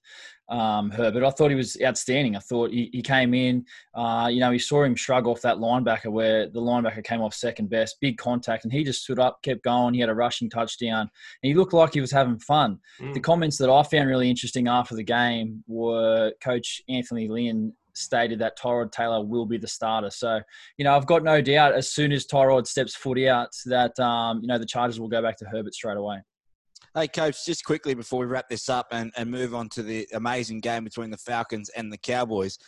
um, 0.48 0.90
Herbert. 0.90 1.24
I 1.24 1.30
thought 1.30 1.50
he 1.50 1.56
was 1.56 1.76
outstanding. 1.82 2.36
I 2.36 2.40
thought 2.40 2.70
he, 2.70 2.90
he 2.92 3.02
came 3.02 3.34
in. 3.34 3.64
Uh, 3.94 4.28
you 4.30 4.40
know, 4.40 4.50
he 4.50 4.58
saw 4.58 4.82
him 4.82 4.94
shrug 4.94 5.26
off 5.26 5.40
that 5.42 5.56
linebacker 5.56 6.10
where 6.10 6.48
the 6.48 6.60
linebacker 6.60 7.04
came 7.04 7.22
off 7.22 7.34
second 7.34 7.70
best, 7.70 7.96
big 8.00 8.18
contact, 8.18 8.64
and 8.64 8.72
he 8.72 8.84
just 8.84 9.02
stood 9.02 9.18
up, 9.18 9.42
kept 9.42 9.64
going. 9.64 9.94
He 9.94 10.00
had 10.00 10.10
a 10.10 10.14
rushing 10.14 10.50
touchdown, 10.50 11.00
and 11.42 11.48
he 11.48 11.54
looked 11.54 11.72
like 11.72 11.94
he 11.94 12.00
was 12.00 12.12
having 12.12 12.38
fun. 12.38 12.78
Mm. 13.00 13.14
The 13.14 13.20
comments 13.20 13.58
that 13.58 13.70
I 13.70 13.82
found 13.82 14.08
really 14.08 14.28
interesting 14.28 14.68
after 14.68 14.94
the 14.94 15.04
game 15.04 15.64
were 15.66 16.32
Coach 16.40 16.82
Anthony 16.88 17.28
Lynn 17.28 17.72
stated 17.94 18.38
that 18.38 18.58
Tyrod 18.58 18.90
Taylor 18.90 19.24
will 19.24 19.46
be 19.46 19.58
the 19.58 19.68
starter. 19.68 20.10
So, 20.10 20.40
you 20.78 20.84
know, 20.84 20.96
I've 20.96 21.06
got 21.06 21.22
no 21.22 21.40
doubt 21.40 21.74
as 21.74 21.92
soon 21.92 22.12
as 22.12 22.26
Tyrod 22.26 22.66
steps 22.66 22.94
foot 22.94 23.22
out 23.24 23.50
that, 23.66 23.98
um, 24.00 24.40
you 24.40 24.48
know, 24.48 24.58
the 24.58 24.66
Chargers 24.66 24.98
will 24.98 25.08
go 25.08 25.22
back 25.22 25.36
to 25.38 25.44
Herbert 25.44 25.74
straight 25.74 25.98
away. 25.98 26.18
Hey, 26.94 27.08
Coach, 27.08 27.46
just 27.46 27.64
quickly 27.64 27.94
before 27.94 28.20
we 28.20 28.26
wrap 28.26 28.50
this 28.50 28.68
up 28.68 28.88
and, 28.92 29.14
and 29.16 29.30
move 29.30 29.54
on 29.54 29.70
to 29.70 29.82
the 29.82 30.06
amazing 30.12 30.60
game 30.60 30.84
between 30.84 31.08
the 31.08 31.16
Falcons 31.16 31.70
and 31.70 31.90
the 31.90 31.96
Cowboys. 31.96 32.58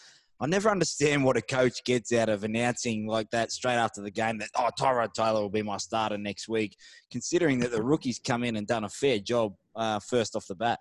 I 0.41 0.47
never 0.47 0.71
understand 0.71 1.25
what 1.25 1.37
a 1.37 1.43
coach 1.43 1.85
gets 1.85 2.11
out 2.11 2.31
of 2.31 2.43
announcing 2.43 3.07
like 3.07 3.29
that 3.33 3.53
straight 3.53 3.75
after 3.75 4.01
the 4.01 4.11
game 4.11 4.39
that, 4.39 4.49
oh, 4.57 4.71
Tyrod 4.81 5.13
Taylor 5.13 5.43
will 5.43 5.51
be 5.51 5.61
my 5.61 5.77
starter 5.77 6.17
next 6.17 6.49
week, 6.49 6.75
considering 7.11 7.59
that 7.59 7.71
the 7.71 7.83
rookies 7.83 8.19
come 8.19 8.45
in 8.45 8.57
and 8.57 8.67
done 8.67 8.85
a 8.85 8.89
fair 8.89 9.19
job 9.19 9.57
uh, 9.77 10.01
first 10.01 10.35
off 10.35 10.47
the 10.47 10.55
bat. 10.55 10.79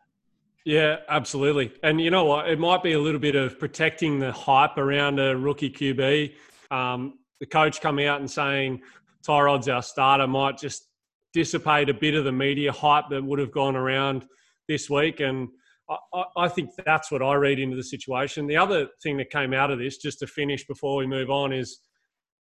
Yeah, 0.64 1.00
absolutely. 1.10 1.74
And 1.84 2.00
you 2.00 2.12
know 2.12 2.24
what? 2.24 2.50
It 2.50 2.60
might 2.60 2.82
be 2.82 2.94
a 2.94 3.00
little 3.00 3.20
bit 3.20 3.36
of 3.36 3.60
protecting 3.60 4.20
the 4.20 4.32
hype 4.32 4.78
around 4.78 5.20
a 5.20 5.36
rookie 5.36 5.70
QB. 5.70 6.34
Um, 6.72 7.20
the 7.42 7.46
coach 7.46 7.82
coming 7.82 8.08
out 8.08 8.22
and 8.22 8.32
saying 8.32 8.82
Tyrod's 9.22 9.68
our 9.68 9.84
starter 9.84 10.28
might 10.28 10.58
just 10.58 10.88
dissipate 11.34 11.90
a 11.90 11.94
bit 11.94 12.16
of 12.16 12.24
the 12.24 12.32
media 12.32 12.72
hype 12.72 13.06
that 13.10 13.24
would 13.24 13.40
have 13.40 13.52
gone 13.52 13.76
around 13.76 14.26
this 14.68 14.90
week. 14.90 15.20
And 15.20 15.50
I, 15.90 16.24
I, 16.38 16.48
think 16.48 16.70
that's 16.86 17.12
what 17.12 17.22
I 17.22 17.34
read 17.34 17.60
into 17.60 17.76
the 17.76 17.84
situation. 17.84 18.48
The 18.48 18.58
other 18.58 18.88
thing 19.02 19.18
that 19.18 19.30
came 19.30 19.54
out 19.54 19.72
of 19.72 19.80
this, 19.80 19.98
just 19.98 20.20
to 20.20 20.28
finish 20.28 20.66
before 20.66 20.96
we 20.96 21.08
move 21.08 21.30
on, 21.30 21.52
is 21.52 21.80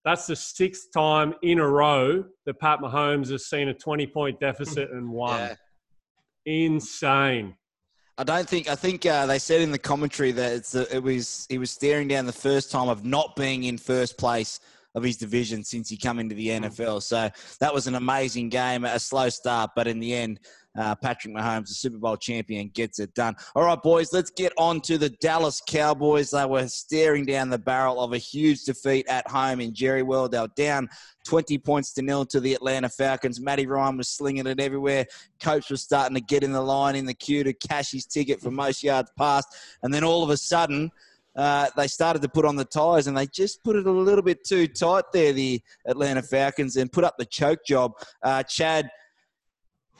that's 0.05 0.27
the 0.27 0.35
sixth 0.35 0.88
time 0.93 1.33
in 1.41 1.59
a 1.59 1.67
row 1.67 2.23
that 2.45 2.59
Pat 2.59 2.79
Mahomes 2.79 3.29
has 3.31 3.47
seen 3.47 3.69
a 3.69 3.73
20 3.73 4.07
point 4.07 4.39
deficit 4.39 4.91
and 4.91 5.09
won. 5.12 5.39
Yeah. 5.39 5.55
Insane. 6.45 7.55
I 8.17 8.23
don't 8.23 8.47
think. 8.47 8.69
I 8.69 8.75
think 8.75 9.05
uh, 9.05 9.25
they 9.25 9.39
said 9.39 9.62
in 9.62 9.71
the 9.71 9.79
commentary 9.79 10.31
that 10.33 10.51
it's 10.51 10.75
it 10.75 11.01
was 11.01 11.47
he 11.50 11.57
was 11.57 11.71
staring 11.71 12.07
down 12.07 12.27
the 12.27 12.31
first 12.31 12.69
time 12.69 12.88
of 12.88 13.03
not 13.03 13.35
being 13.35 13.63
in 13.63 13.79
first 13.79 14.19
place 14.19 14.59
of 14.95 15.03
his 15.03 15.17
division 15.17 15.63
since 15.63 15.89
he 15.89 15.97
come 15.97 16.19
into 16.19 16.35
the 16.35 16.50
NFL. 16.50 17.01
So 17.01 17.29
that 17.59 17.73
was 17.73 17.88
an 17.88 17.95
amazing 17.95 18.50
game, 18.50 18.85
a 18.85 19.00
slow 19.00 19.29
start, 19.29 19.71
but 19.75 19.88
in 19.88 20.00
the 20.00 20.13
end, 20.13 20.39
uh, 20.77 20.95
Patrick 20.95 21.35
Mahomes, 21.35 21.67
the 21.67 21.73
Super 21.73 21.97
Bowl 21.97 22.17
champion, 22.17 22.69
gets 22.69 23.00
it 23.00 23.13
done. 23.13 23.35
All 23.55 23.63
right, 23.63 23.81
boys, 23.81 24.12
let's 24.12 24.31
get 24.31 24.53
on 24.57 24.81
to 24.81 24.97
the 24.97 25.09
Dallas 25.09 25.62
Cowboys. 25.67 26.31
They 26.31 26.45
were 26.45 26.67
staring 26.67 27.25
down 27.25 27.50
the 27.50 27.59
barrel 27.59 28.01
of 28.01 28.13
a 28.13 28.17
huge 28.17 28.63
defeat 28.63 29.07
at 29.07 29.27
home 29.27 29.59
in 29.59 29.73
Jerry 29.73 30.01
World. 30.01 30.31
They 30.31 30.39
were 30.39 30.47
down 30.55 30.89
20 31.25 31.59
points 31.59 31.93
to 31.93 32.01
nil 32.01 32.25
to 32.25 32.39
the 32.39 32.53
Atlanta 32.53 32.89
Falcons. 32.89 33.39
Matty 33.39 33.67
Ryan 33.67 33.97
was 33.97 34.09
slinging 34.09 34.47
it 34.47 34.59
everywhere. 34.59 35.05
Coach 35.41 35.69
was 35.69 35.81
starting 35.81 36.15
to 36.15 36.21
get 36.21 36.43
in 36.43 36.51
the 36.51 36.62
line 36.62 36.95
in 36.95 37.05
the 37.05 37.13
queue 37.13 37.43
to 37.43 37.53
cash 37.53 37.91
his 37.91 38.05
ticket 38.05 38.41
for 38.41 38.50
most 38.50 38.83
yards 38.83 39.12
passed. 39.17 39.47
And 39.83 39.93
then 39.93 40.03
all 40.03 40.23
of 40.23 40.31
a 40.31 40.38
sudden, 40.38 40.91
uh, 41.35 41.69
they 41.75 41.87
started 41.87 42.21
to 42.21 42.29
put 42.29 42.45
on 42.45 42.55
the 42.55 42.65
tyres 42.65 43.07
and 43.07 43.17
they 43.17 43.27
just 43.27 43.63
put 43.63 43.75
it 43.75 43.87
a 43.87 43.91
little 43.91 44.23
bit 44.23 44.43
too 44.45 44.67
tight 44.67 45.05
there, 45.13 45.33
the 45.33 45.61
Atlanta 45.87 46.21
Falcons, 46.21 46.75
and 46.75 46.91
put 46.91 47.03
up 47.03 47.15
the 47.17 47.25
choke 47.25 47.59
job. 47.65 47.93
Uh, 48.21 48.43
Chad, 48.43 48.89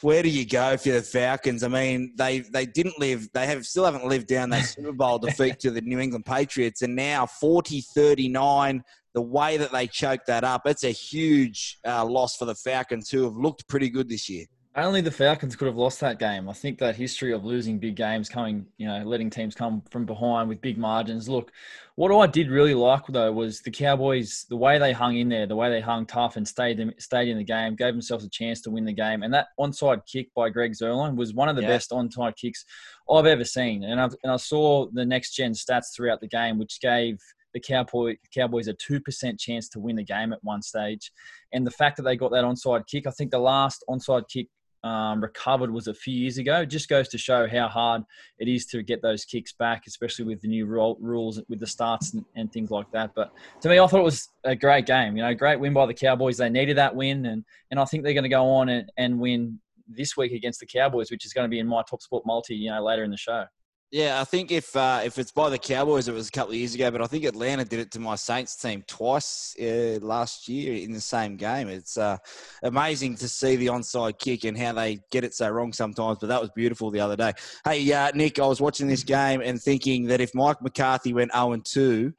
where 0.01 0.21
do 0.21 0.29
you 0.29 0.45
go 0.45 0.77
for 0.77 0.91
the 0.91 1.01
Falcons? 1.01 1.63
I 1.63 1.69
mean, 1.69 2.13
they 2.17 2.39
they 2.39 2.65
didn't 2.65 2.99
live, 2.99 3.29
they 3.33 3.47
have 3.47 3.65
still 3.65 3.85
haven't 3.85 4.05
lived 4.05 4.27
down 4.27 4.49
that 4.49 4.65
Super 4.65 4.91
Bowl 4.91 5.17
defeat 5.17 5.59
to 5.59 5.71
the 5.71 5.81
New 5.81 5.99
England 5.99 6.25
Patriots, 6.25 6.81
and 6.81 6.95
now 6.95 7.25
40-39. 7.25 8.81
The 9.13 9.21
way 9.21 9.57
that 9.57 9.71
they 9.71 9.85
choked 9.85 10.25
that 10.25 10.43
up, 10.43 10.63
it's 10.65 10.83
a 10.83 10.89
huge 10.89 11.77
uh, 11.85 12.03
loss 12.03 12.35
for 12.35 12.45
the 12.45 12.55
Falcons, 12.55 13.11
who 13.11 13.23
have 13.23 13.35
looked 13.35 13.67
pretty 13.67 13.89
good 13.89 14.09
this 14.09 14.27
year. 14.27 14.45
Only 14.75 15.01
the 15.01 15.11
Falcons 15.11 15.55
could 15.55 15.67
have 15.67 15.77
lost 15.77 15.99
that 15.99 16.17
game. 16.17 16.49
I 16.49 16.53
think 16.53 16.79
that 16.79 16.95
history 16.95 17.31
of 17.31 17.45
losing 17.45 17.77
big 17.77 17.95
games, 17.95 18.27
coming, 18.27 18.65
you 18.77 18.87
know, 18.87 19.03
letting 19.03 19.29
teams 19.29 19.53
come 19.53 19.83
from 19.91 20.05
behind 20.05 20.49
with 20.49 20.61
big 20.61 20.79
margins. 20.79 21.29
Look, 21.29 21.51
what 21.93 22.11
I 22.11 22.25
did 22.25 22.49
really 22.49 22.73
like 22.73 23.05
though 23.07 23.31
was 23.31 23.61
the 23.61 23.69
Cowboys, 23.69 24.47
the 24.49 24.57
way 24.57 24.79
they 24.79 24.91
hung 24.91 25.17
in 25.17 25.29
there, 25.29 25.45
the 25.45 25.55
way 25.55 25.69
they 25.69 25.79
hung 25.79 26.07
tough 26.07 26.37
and 26.37 26.47
stayed 26.47 26.91
stayed 26.97 27.27
in 27.27 27.37
the 27.37 27.43
game, 27.43 27.75
gave 27.75 27.93
themselves 27.93 28.25
a 28.25 28.29
chance 28.29 28.61
to 28.61 28.71
win 28.71 28.83
the 28.83 28.93
game. 28.93 29.21
And 29.21 29.31
that 29.35 29.49
onside 29.59 30.07
kick 30.07 30.33
by 30.33 30.49
Greg 30.49 30.71
Zuerlein 30.71 31.15
was 31.15 31.35
one 31.35 31.49
of 31.49 31.55
the 31.55 31.61
yeah. 31.61 31.67
best 31.67 31.91
onside 31.91 32.35
kicks 32.35 32.65
I've 33.07 33.27
ever 33.27 33.45
seen. 33.45 33.83
And, 33.83 34.01
I've, 34.01 34.15
and 34.23 34.31
I 34.31 34.37
saw 34.37 34.87
the 34.91 35.05
next 35.05 35.35
gen 35.35 35.51
stats 35.51 35.95
throughout 35.95 36.19
the 36.19 36.27
game, 36.27 36.57
which 36.57 36.81
gave 36.81 37.19
the 37.53 37.59
Cowboy, 37.59 38.15
Cowboys 38.33 38.67
a 38.67 38.73
2% 38.73 39.39
chance 39.39 39.69
to 39.69 39.79
win 39.79 39.97
the 39.97 40.03
game 40.03 40.33
at 40.33 40.43
one 40.43 40.63
stage. 40.63 41.11
And 41.51 41.67
the 41.67 41.71
fact 41.71 41.97
that 41.97 42.03
they 42.03 42.15
got 42.15 42.31
that 42.31 42.43
onside 42.43 42.87
kick, 42.87 43.05
I 43.05 43.11
think 43.11 43.29
the 43.29 43.37
last 43.37 43.83
onside 43.87 44.27
kick 44.27 44.47
um, 44.83 45.21
recovered 45.21 45.71
was 45.71 45.87
a 45.87 45.93
few 45.93 46.13
years 46.13 46.37
ago. 46.37 46.61
It 46.61 46.67
just 46.67 46.89
goes 46.89 47.07
to 47.09 47.17
show 47.17 47.47
how 47.47 47.67
hard 47.67 48.03
it 48.39 48.47
is 48.47 48.65
to 48.67 48.83
get 48.83 49.01
those 49.01 49.23
kicks 49.23 49.53
back, 49.53 49.83
especially 49.87 50.25
with 50.25 50.41
the 50.41 50.47
new 50.49 50.65
rules 50.65 51.41
with 51.47 51.59
the 51.59 51.67
starts 51.67 52.13
and, 52.13 52.25
and, 52.35 52.51
things 52.51 52.69
like 52.69 52.91
that. 52.91 53.11
But 53.15 53.31
to 53.61 53.69
me, 53.69 53.79
I 53.79 53.87
thought 53.87 54.01
it 54.01 54.03
was 54.03 54.29
a 54.43 54.55
great 54.55 54.85
game. 54.85 55.15
You 55.15 55.23
know, 55.23 55.33
great 55.33 55.59
win 55.59 55.73
by 55.73 55.85
the 55.85 55.93
Cowboys. 55.93 56.37
They 56.37 56.49
needed 56.49 56.77
that 56.77 56.95
win, 56.95 57.25
and 57.25 57.45
and 57.71 57.79
I 57.79 57.85
think 57.85 58.03
they're 58.03 58.13
going 58.13 58.23
to 58.23 58.29
go 58.29 58.45
on 58.49 58.69
and, 58.69 58.91
and 58.97 59.19
win 59.19 59.59
this 59.87 60.17
week 60.17 60.33
against 60.33 60.59
the 60.59 60.65
Cowboys, 60.65 61.11
which 61.11 61.25
is 61.25 61.33
going 61.33 61.45
to 61.45 61.49
be 61.49 61.59
in 61.59 61.67
my 61.67 61.83
top 61.89 62.01
sport 62.01 62.25
multi. 62.25 62.55
You 62.55 62.71
know, 62.71 62.83
later 62.83 63.03
in 63.03 63.11
the 63.11 63.17
show. 63.17 63.45
Yeah, 63.93 64.19
I 64.19 64.23
think 64.23 64.51
if 64.51 64.75
uh, 64.75 65.01
if 65.05 65.19
it's 65.19 65.31
by 65.31 65.51
the 65.51 65.59
Cowboys, 65.59 66.07
it 66.07 66.15
was 66.15 66.27
a 66.27 66.31
couple 66.31 66.53
of 66.53 66.57
years 66.57 66.73
ago, 66.73 66.89
but 66.89 67.00
I 67.00 67.05
think 67.05 67.25
Atlanta 67.25 67.63
did 67.63 67.79
it 67.79 67.91
to 67.91 68.00
my 68.00 68.15
Saints 68.15 68.55
team 68.55 68.83
twice 68.88 69.55
uh, 69.62 70.00
last 70.01 70.50
year 70.50 70.73
in 70.73 70.93
the 70.93 71.00
same 71.00 71.35
game. 71.35 71.69
It's 71.69 71.95
uh, 71.95 72.17
amazing 72.63 73.17
to 73.17 73.29
see 73.29 73.55
the 73.55 73.67
onside 73.67 74.17
kick 74.17 74.45
and 74.45 74.57
how 74.57 74.73
they 74.73 75.00
get 75.12 75.23
it 75.23 75.35
so 75.35 75.47
wrong 75.47 75.73
sometimes, 75.73 76.17
but 76.17 76.25
that 76.25 76.41
was 76.41 76.50
beautiful 76.55 76.89
the 76.89 77.01
other 77.01 77.15
day. 77.15 77.33
Hey, 77.63 77.93
uh, 77.93 78.09
Nick, 78.15 78.39
I 78.39 78.47
was 78.47 78.59
watching 78.59 78.88
this 78.88 79.03
game 79.03 79.41
and 79.41 79.62
thinking 79.62 80.05
that 80.05 80.21
if 80.21 80.33
Mike 80.33 80.63
McCarthy 80.63 81.13
went 81.13 81.31
0 81.31 81.55
2, 81.63 82.12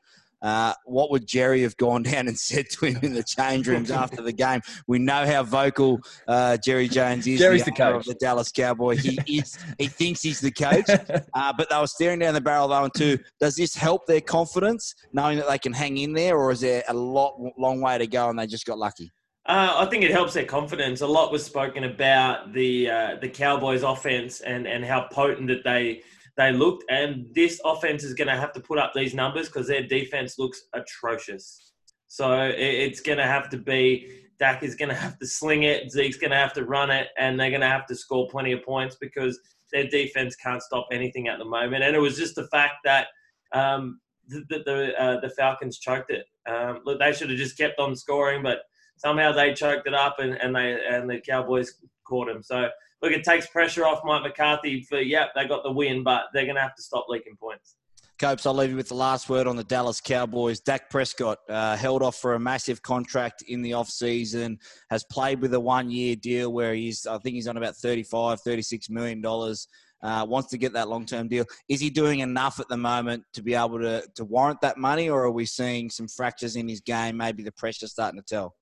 uh, 0.45 0.75
what 0.85 1.11
would 1.11 1.27
Jerry 1.27 1.63
have 1.63 1.77
gone 1.79 2.03
down 2.05 2.29
and 2.29 2.39
said 2.39 2.67
to 2.73 2.87
him 2.87 2.99
in 3.03 3.15
the 3.15 3.25
change 3.25 3.67
rooms 3.67 3.91
after 3.91 4.23
the 4.23 4.33
game? 4.33 4.61
We 4.87 4.99
know 4.99 5.27
how 5.27 5.43
vocal 5.43 6.01
uh, 6.29 6.59
Jerry 6.59 6.87
Jones 6.87 7.27
is. 7.27 7.41
Jerry's 7.41 7.65
the, 7.65 7.71
the 7.71 7.77
coach 7.77 8.01
of 8.01 8.05
the 8.05 8.15
Dallas 8.15 8.53
Cowboy. 8.53 8.97
He 8.97 9.19
is. 9.39 9.59
he 9.79 9.89
thinks 9.89 10.23
he's 10.23 10.41
the 10.41 10.53
coach, 10.53 10.85
uh, 11.35 11.53
but 11.57 11.71
they 11.71 11.79
were 11.79 11.87
staring 11.87 12.19
down 12.19 12.35
the 12.35 12.41
barrel 12.41 12.71
of 12.71 12.93
0 12.95 13.17
2. 13.17 13.23
Does 13.41 13.57
this 13.57 13.75
help 13.75 14.07
their 14.07 14.21
confidence, 14.21 14.95
knowing 15.13 15.39
that 15.39 15.49
they 15.49 15.59
can 15.59 15.73
hang 15.73 15.97
in 15.97 16.13
there, 16.13 16.37
or 16.37 16.53
is 16.53 16.61
there 16.61 16.85
a 16.89 16.95
lot 16.95 17.37
long 17.59 17.81
way 17.81 17.97
to 17.97 18.07
go 18.07 18.29
and 18.29 18.39
they 18.39 18.47
just 18.47 18.67
got 18.67 18.79
lucky? 18.79 19.11
Uh, 19.47 19.75
I 19.77 19.87
think 19.87 20.05
it 20.05 20.11
helps 20.11 20.33
their 20.35 20.47
confidence. 20.47 21.03
A 21.03 21.07
lot 21.07 21.31
was 21.31 21.45
spoken 21.45 21.85
about 21.85 22.53
the 22.53 22.91
uh, 22.91 23.17
the 23.21 23.29
Cowboys' 23.29 23.83
offense 23.83 24.41
and, 24.41 24.67
and 24.67 24.85
how 24.85 25.07
potent 25.11 25.49
that 25.49 25.65
they 25.65 26.03
they 26.37 26.53
looked. 26.53 26.85
And 26.91 27.27
this 27.35 27.61
offense 27.65 28.05
is 28.05 28.15
going 28.15 28.29
to 28.29 28.37
have 28.37 28.53
to 28.55 28.61
put 28.61 28.79
up 28.79 28.93
these 28.95 29.15
numbers 29.15 29.49
because 29.49 29.69
their 29.69 29.87
defense 29.87 30.39
looks 30.39 30.65
atrocious. 30.73 31.73
So 32.09 32.53
it's 32.57 33.01
going 33.01 33.19
to 33.19 33.25
have 33.25 33.49
to 33.51 33.59
be 33.59 34.25
Dak 34.39 34.63
is 34.63 34.75
going 34.75 34.89
to 34.89 34.95
have 34.95 35.19
to 35.19 35.27
sling 35.27 35.63
it, 35.63 35.91
Zeke's 35.91 36.17
going 36.17 36.31
to 36.31 36.37
have 36.37 36.53
to 36.55 36.65
run 36.65 36.91
it, 36.91 37.09
and 37.19 37.39
they're 37.39 37.51
going 37.51 37.61
to 37.61 37.69
have 37.69 37.87
to 37.87 37.95
score 37.95 38.29
plenty 38.29 38.53
of 38.53 38.65
points 38.65 38.97
because 39.01 39.39
their 39.73 39.87
defense 39.87 40.37
can't 40.37 40.63
stop 40.63 40.89
anything 40.93 41.29
at 41.29 41.39
the 41.39 41.45
moment. 41.45 41.85
And 41.85 41.95
it 41.95 41.99
was 41.99 42.17
just 42.17 42.35
the 42.35 42.47
fact 42.49 42.75
that 42.85 43.09
um, 43.53 44.01
the 44.29 44.45
the, 44.49 44.93
uh, 45.01 45.21
the 45.21 45.31
Falcons 45.31 45.79
choked 45.79 46.11
it. 46.11 46.27
Um, 46.47 46.81
look, 46.85 46.99
they 46.99 47.13
should 47.13 47.31
have 47.31 47.39
just 47.39 47.57
kept 47.57 47.79
on 47.79 47.97
scoring, 47.97 48.43
but 48.43 48.61
somehow 48.97 49.33
they 49.33 49.55
choked 49.55 49.87
it 49.87 49.95
up, 49.95 50.17
and, 50.19 50.35
and 50.35 50.55
they 50.55 50.79
and 50.89 51.09
the 51.09 51.21
Cowboys 51.21 51.75
caught 52.05 52.29
them. 52.29 52.43
So 52.43 52.69
look, 53.05 53.13
it 53.13 53.23
takes 53.23 53.47
pressure 53.47 53.85
off 53.85 54.01
Mike 54.05 54.23
McCarthy 54.23 54.81
for, 54.81 55.01
yep, 55.01 55.33
they 55.35 55.47
got 55.47 55.63
the 55.63 55.71
win, 55.71 56.03
but 56.03 56.25
they're 56.33 56.45
going 56.45 56.57
to 56.57 56.63
have 56.63 56.75
to 56.77 56.83
stop 56.83 57.07
leaking 57.09 57.37
points. 57.37 57.77
Copes, 58.19 58.47
I'll 58.47 58.55
leave 58.55 58.71
you 58.71 58.77
with 58.77 58.89
the 58.89 58.95
last 58.95 59.29
word 59.29 59.47
on 59.47 59.57
the 59.57 59.65
Dallas 59.65 60.01
Cowboys. 60.01 60.61
Dak 60.61 60.89
Prescott 60.89 61.39
uh, 61.49 61.77
held 61.77 62.03
off 62.03 62.17
for 62.17 62.35
a 62.35 62.41
massive 62.41 62.81
contract 62.81 63.43
in 63.43 63.61
the 63.61 63.73
offseason, 63.73 64.57
has 64.89 65.05
played 65.05 65.41
with 65.41 65.53
a 65.53 65.61
one 65.61 65.91
year 65.91 66.17
deal 66.17 66.53
where 66.53 66.75
he's, 66.75 67.07
I 67.07 67.19
think 67.19 67.35
he's 67.35 67.49
on 67.49 67.57
about 67.57 67.77
35, 67.77 68.41
36 68.41 68.89
million 68.91 69.21
dollars. 69.21 69.69
Uh, 70.03 70.23
wants 70.23 70.51
to 70.51 70.59
get 70.59 70.75
that 70.75 70.87
long 70.87 71.07
term 71.07 71.29
deal. 71.29 71.47
Is 71.67 71.81
he 71.81 71.89
doing 71.89 72.21
enough 72.21 72.61
at 72.61 72.69
the 72.69 72.77
moment 72.77 73.25
to 73.33 73.43
be 73.43 73.55
able 73.55 73.81
to, 73.81 74.05
to 74.17 74.25
warrant 74.27 74.61
that 74.61 74.77
money, 74.77 75.09
or 75.09 75.25
are 75.25 75.31
we 75.31 75.47
seeing 75.47 75.89
some 75.89 76.09
fractures 76.09 76.57
in 76.57 76.69
his 76.69 76.83
game? 76.83 77.17
Maybe 77.17 77.43
the 77.43 77.53
pressure 77.53 77.87
starting 77.87 78.21
to 78.21 78.27
tell? 78.27 78.55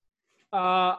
Uh, 0.53 0.95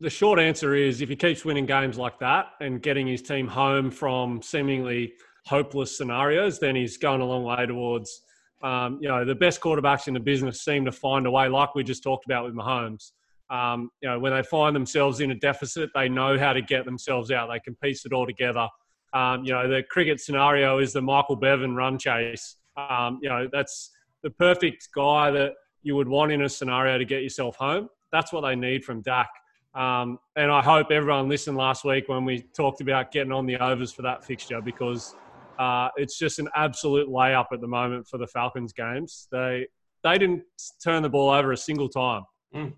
the 0.00 0.10
short 0.10 0.38
answer 0.38 0.74
is 0.74 1.00
if 1.00 1.08
he 1.08 1.16
keeps 1.16 1.44
winning 1.44 1.66
games 1.66 1.98
like 1.98 2.18
that 2.20 2.46
and 2.60 2.82
getting 2.82 3.06
his 3.06 3.22
team 3.22 3.46
home 3.46 3.90
from 3.90 4.42
seemingly 4.42 5.14
hopeless 5.46 5.96
scenarios, 5.96 6.58
then 6.58 6.76
he's 6.76 6.96
going 6.96 7.20
a 7.20 7.24
long 7.24 7.44
way 7.44 7.66
towards. 7.66 8.22
Um, 8.62 8.98
you 9.00 9.08
know, 9.08 9.24
the 9.24 9.34
best 9.34 9.60
quarterbacks 9.60 10.06
in 10.06 10.14
the 10.14 10.20
business 10.20 10.62
seem 10.62 10.84
to 10.84 10.92
find 10.92 11.26
a 11.26 11.30
way, 11.30 11.48
like 11.48 11.74
we 11.74 11.82
just 11.82 12.02
talked 12.02 12.26
about 12.26 12.44
with 12.44 12.54
Mahomes. 12.54 13.12
Um, 13.48 13.90
you 14.02 14.08
know, 14.08 14.18
when 14.18 14.32
they 14.32 14.42
find 14.42 14.76
themselves 14.76 15.20
in 15.20 15.30
a 15.30 15.34
deficit, 15.34 15.90
they 15.94 16.08
know 16.08 16.38
how 16.38 16.52
to 16.52 16.62
get 16.62 16.84
themselves 16.84 17.30
out. 17.30 17.48
They 17.50 17.58
can 17.60 17.74
piece 17.76 18.04
it 18.04 18.12
all 18.12 18.26
together. 18.26 18.68
Um, 19.12 19.44
you 19.44 19.52
know, 19.52 19.68
the 19.68 19.82
cricket 19.90 20.20
scenario 20.20 20.78
is 20.78 20.92
the 20.92 21.02
Michael 21.02 21.36
Bevan 21.36 21.74
run 21.74 21.98
chase. 21.98 22.56
Um, 22.76 23.18
you 23.22 23.28
know, 23.28 23.48
that's 23.50 23.90
the 24.22 24.30
perfect 24.30 24.88
guy 24.94 25.30
that 25.30 25.52
you 25.82 25.96
would 25.96 26.08
want 26.08 26.30
in 26.30 26.42
a 26.42 26.48
scenario 26.48 26.98
to 26.98 27.04
get 27.04 27.22
yourself 27.22 27.56
home. 27.56 27.88
That's 28.12 28.32
what 28.32 28.42
they 28.42 28.54
need 28.54 28.84
from 28.84 29.02
Dak. 29.02 29.28
Um, 29.74 30.18
and 30.36 30.50
I 30.50 30.62
hope 30.62 30.90
everyone 30.90 31.28
listened 31.28 31.56
last 31.56 31.84
week 31.84 32.08
when 32.08 32.24
we 32.24 32.44
talked 32.56 32.80
about 32.80 33.12
getting 33.12 33.32
on 33.32 33.46
the 33.46 33.56
overs 33.56 33.92
for 33.92 34.02
that 34.02 34.24
fixture 34.24 34.60
because 34.60 35.14
uh, 35.58 35.88
it's 35.96 36.18
just 36.18 36.38
an 36.38 36.48
absolute 36.56 37.08
layup 37.08 37.46
at 37.52 37.60
the 37.60 37.68
moment 37.68 38.08
for 38.08 38.18
the 38.18 38.26
Falcons 38.26 38.72
games. 38.72 39.28
They 39.30 39.66
they 40.02 40.16
didn't 40.16 40.42
turn 40.82 41.02
the 41.02 41.10
ball 41.10 41.30
over 41.30 41.52
a 41.52 41.56
single 41.56 41.88
time, 41.88 42.22
mm. 42.54 42.72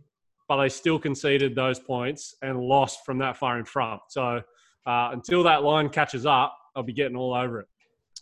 but 0.49 0.61
they 0.61 0.69
still 0.69 0.99
conceded 0.99 1.55
those 1.55 1.79
points 1.79 2.35
and 2.43 2.59
lost 2.59 3.07
from 3.07 3.19
that 3.19 3.37
far 3.37 3.59
in 3.59 3.65
front. 3.65 4.01
So 4.09 4.43
uh, 4.87 5.11
until 5.13 5.45
that 5.45 5.63
line 5.63 5.89
catches 5.89 6.27
up, 6.27 6.57
I'll 6.75 6.83
be 6.83 6.93
getting 6.93 7.17
all 7.17 7.33
over 7.33 7.61
it 7.61 7.69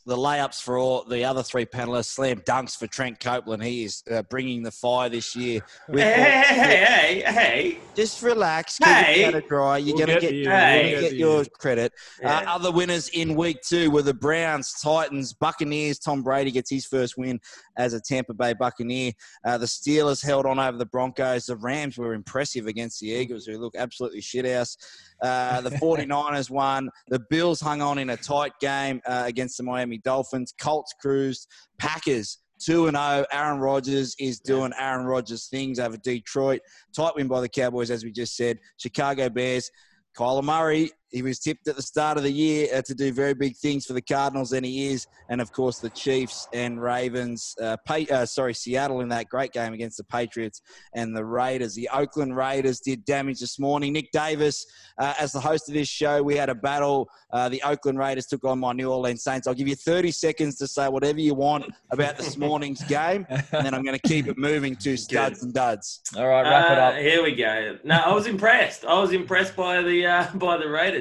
the 0.06 0.16
layups 0.16 0.62
for 0.62 0.78
all 0.78 1.04
the 1.04 1.24
other 1.24 1.42
three 1.42 1.66
panelists. 1.66 2.06
Slam 2.06 2.38
dunks 2.40 2.76
for 2.76 2.86
Trent 2.86 3.20
Copeland. 3.20 3.62
He 3.62 3.84
is 3.84 4.02
uh, 4.10 4.22
bringing 4.22 4.62
the 4.62 4.70
fire 4.70 5.08
this 5.08 5.36
year. 5.36 5.60
With 5.88 6.00
hey, 6.02 6.12
hey, 6.46 6.54
hey, 6.54 7.22
hey, 7.22 7.32
hey, 7.32 7.78
Just 7.94 8.22
relax. 8.22 8.78
Keep 8.78 8.86
Hey. 8.88 9.20
your 9.22 9.32
powder 9.32 9.46
dry. 9.46 9.78
You're 9.78 9.96
We'll 9.96 10.06
gonna 10.06 10.20
get 10.20 10.30
get, 10.30 10.34
you. 10.34 10.48
Hey. 10.48 10.92
We'll 10.92 11.00
get 11.02 11.12
your 11.18 11.38
you. 11.42 11.50
credit. 11.58 11.92
Uh, 12.24 12.28
other 12.46 12.72
winners 12.72 13.08
in 13.10 13.34
week 13.34 13.58
two 13.62 13.90
were 13.90 14.02
the 14.02 14.14
Browns, 14.14 14.74
Titans, 14.82 15.32
Buccaneers. 15.34 15.98
Tom 15.98 16.22
Brady 16.22 16.50
gets 16.50 16.70
his 16.70 16.86
first 16.86 17.16
win 17.18 17.38
as 17.76 17.92
a 17.92 18.00
Tampa 18.00 18.34
Bay 18.34 18.52
Buccaneer. 18.54 19.12
Uh, 19.44 19.58
the 19.58 19.66
Steelers 19.66 20.24
held 20.24 20.46
on 20.46 20.58
over 20.58 20.78
the 20.78 20.86
Broncos. 20.86 21.46
The 21.46 21.56
Rams 21.56 21.98
were 21.98 22.14
impressive 22.14 22.66
against 22.66 23.00
the 23.00 23.08
Eagles, 23.08 23.44
who 23.46 23.58
look 23.58 23.74
absolutely 23.76 24.20
shithouse. 24.22 24.76
Uh, 25.22 25.60
the 25.60 25.70
49ers 25.82 26.50
won. 26.50 26.88
The 27.08 27.20
Bills 27.30 27.60
hung 27.60 27.82
on 27.82 27.98
in 27.98 28.10
a 28.10 28.16
tight 28.16 28.52
game 28.60 29.00
uh, 29.06 29.24
against 29.26 29.56
the 29.58 29.62
Miami 29.62 29.89
Dolphins. 29.98 30.54
Colts 30.60 30.94
cruised. 31.00 31.48
Packers 31.78 32.38
2 32.60 32.88
and 32.88 32.96
0. 32.96 33.24
Aaron 33.32 33.58
Rodgers 33.58 34.14
is 34.18 34.40
doing 34.40 34.72
Aaron 34.78 35.06
Rodgers 35.06 35.48
things 35.48 35.78
over 35.78 35.96
Detroit. 35.96 36.60
Tight 36.94 37.14
win 37.16 37.28
by 37.28 37.40
the 37.40 37.48
Cowboys, 37.48 37.90
as 37.90 38.04
we 38.04 38.12
just 38.12 38.36
said. 38.36 38.58
Chicago 38.76 39.28
Bears. 39.28 39.70
Kyler 40.16 40.42
Murray, 40.42 40.90
he 41.10 41.22
was 41.22 41.38
tipped 41.38 41.66
at 41.68 41.76
the 41.76 41.82
start 41.82 42.16
of 42.16 42.22
the 42.22 42.30
year 42.32 42.68
uh, 42.74 42.82
to 42.82 42.94
do 42.94 43.12
very 43.12 43.34
big 43.34 43.56
things 43.56 43.86
for 43.86 43.92
the 43.92 44.00
Cardinals, 44.02 44.52
and 44.52 44.64
he 44.64 44.88
is. 44.92 45.06
And 45.28 45.40
of 45.40 45.52
course, 45.52 45.78
the 45.78 45.90
Chiefs 45.90 46.48
and 46.52 46.80
Ravens, 46.82 47.54
uh, 47.60 47.76
pay, 47.86 48.06
uh, 48.08 48.26
sorry, 48.26 48.54
Seattle 48.54 49.00
in 49.00 49.08
that 49.08 49.28
great 49.28 49.52
game 49.52 49.72
against 49.72 49.96
the 49.96 50.04
Patriots 50.04 50.62
and 50.94 51.16
the 51.16 51.24
Raiders. 51.24 51.74
The 51.74 51.88
Oakland 51.92 52.36
Raiders 52.36 52.80
did 52.80 53.04
damage 53.04 53.40
this 53.40 53.58
morning. 53.58 53.92
Nick 53.92 54.10
Davis, 54.12 54.66
uh, 54.98 55.14
as 55.18 55.32
the 55.32 55.40
host 55.40 55.68
of 55.68 55.74
this 55.74 55.88
show, 55.88 56.22
we 56.22 56.36
had 56.36 56.48
a 56.48 56.54
battle. 56.54 57.08
Uh, 57.32 57.48
the 57.48 57.62
Oakland 57.62 57.98
Raiders 57.98 58.26
took 58.26 58.44
on 58.44 58.58
my 58.58 58.72
New 58.72 58.90
Orleans 58.90 59.22
Saints. 59.22 59.46
I'll 59.46 59.54
give 59.54 59.68
you 59.68 59.76
30 59.76 60.10
seconds 60.10 60.56
to 60.58 60.66
say 60.66 60.88
whatever 60.88 61.20
you 61.20 61.34
want 61.34 61.64
about 61.90 62.16
this 62.16 62.36
morning's 62.36 62.82
game, 62.84 63.26
and 63.30 63.44
then 63.64 63.74
I'm 63.74 63.82
going 63.84 63.98
to 63.98 64.08
keep 64.08 64.26
it 64.26 64.36
moving 64.38 64.76
to 64.76 64.96
studs 64.96 65.42
and 65.42 65.52
duds. 65.54 66.02
All 66.16 66.26
right, 66.28 66.42
wrap 66.42 66.70
it 66.72 66.78
Uh, 66.78 66.80
up. 66.82 66.94
Here 66.96 67.22
we 67.22 67.34
go. 67.34 67.78
No, 67.84 67.96
I 67.96 68.12
was 68.12 68.26
impressed. 68.26 68.84
I 68.84 68.98
was 69.00 69.12
impressed 69.12 69.56
by 69.56 69.82
the 69.82 70.06
uh, 70.06 70.26
by 70.34 70.56
the 70.56 70.68
Raiders. 70.68 70.99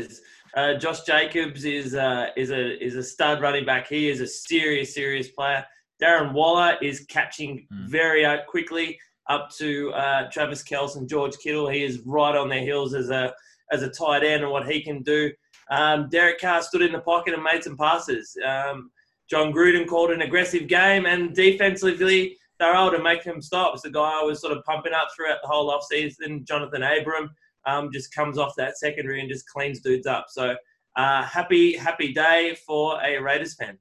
Uh, 0.55 0.73
Josh 0.75 1.01
Jacobs 1.01 1.63
is 1.65 1.93
uh, 1.95 2.27
is 2.35 2.49
a 2.51 2.83
is 2.83 2.95
a 2.95 3.03
stud 3.03 3.41
running 3.41 3.65
back. 3.65 3.87
He 3.87 4.09
is 4.09 4.19
a 4.21 4.27
serious 4.27 4.93
serious 4.93 5.29
player. 5.29 5.63
Darren 6.01 6.33
Waller 6.33 6.77
is 6.81 7.05
catching 7.09 7.67
Mm. 7.71 7.87
very 7.89 8.25
uh, 8.25 8.37
quickly 8.47 8.97
up 9.29 9.49
to 9.59 9.91
uh, 9.93 10.29
Travis 10.31 10.63
Kelce 10.63 10.95
and 10.97 11.07
George 11.07 11.37
Kittle. 11.43 11.69
He 11.69 11.83
is 11.83 11.99
right 12.05 12.35
on 12.35 12.49
their 12.49 12.61
heels 12.61 12.93
as 12.95 13.09
a 13.09 13.33
as 13.71 13.83
a 13.83 13.89
tight 13.89 14.23
end 14.23 14.41
and 14.43 14.51
what 14.51 14.65
he 14.71 14.81
can 14.81 15.03
do. 15.03 15.31
Um, 15.69 16.09
Derek 16.09 16.39
Carr 16.41 16.63
stood 16.63 16.81
in 16.81 16.91
the 16.93 16.99
pocket 17.01 17.35
and 17.35 17.43
made 17.43 17.63
some 17.63 17.77
passes. 17.77 18.35
Um, 18.43 18.89
Jon 19.29 19.53
Gruden 19.53 19.85
called 19.87 20.09
an 20.09 20.23
aggressive 20.23 20.67
game, 20.67 21.05
and 21.05 21.35
defensively, 21.35 22.35
they're 22.59 22.73
able 22.73 22.97
to 22.97 23.03
make 23.03 23.23
him 23.23 23.39
stop. 23.41 23.73
It's 23.75 23.83
the 23.83 23.91
guy 23.91 24.19
I 24.19 24.23
was 24.23 24.41
sort 24.41 24.57
of 24.57 24.63
pumping 24.63 24.93
up 24.93 25.09
throughout 25.15 25.37
the 25.43 25.47
whole 25.47 25.71
offseason, 25.71 26.45
Johnathan 26.45 26.81
Abram, 26.99 27.29
um, 27.65 27.89
just 27.91 28.13
comes 28.13 28.37
off 28.37 28.53
that 28.57 28.77
secondary 28.77 29.19
and 29.19 29.29
just 29.29 29.47
cleans 29.47 29.79
dudes 29.81 30.07
up. 30.07 30.25
So 30.29 30.55
uh, 30.95 31.23
happy, 31.23 31.75
happy 31.75 32.13
day 32.13 32.57
for 32.65 33.01
a 33.03 33.19
Raiders 33.19 33.55
fan. 33.55 33.77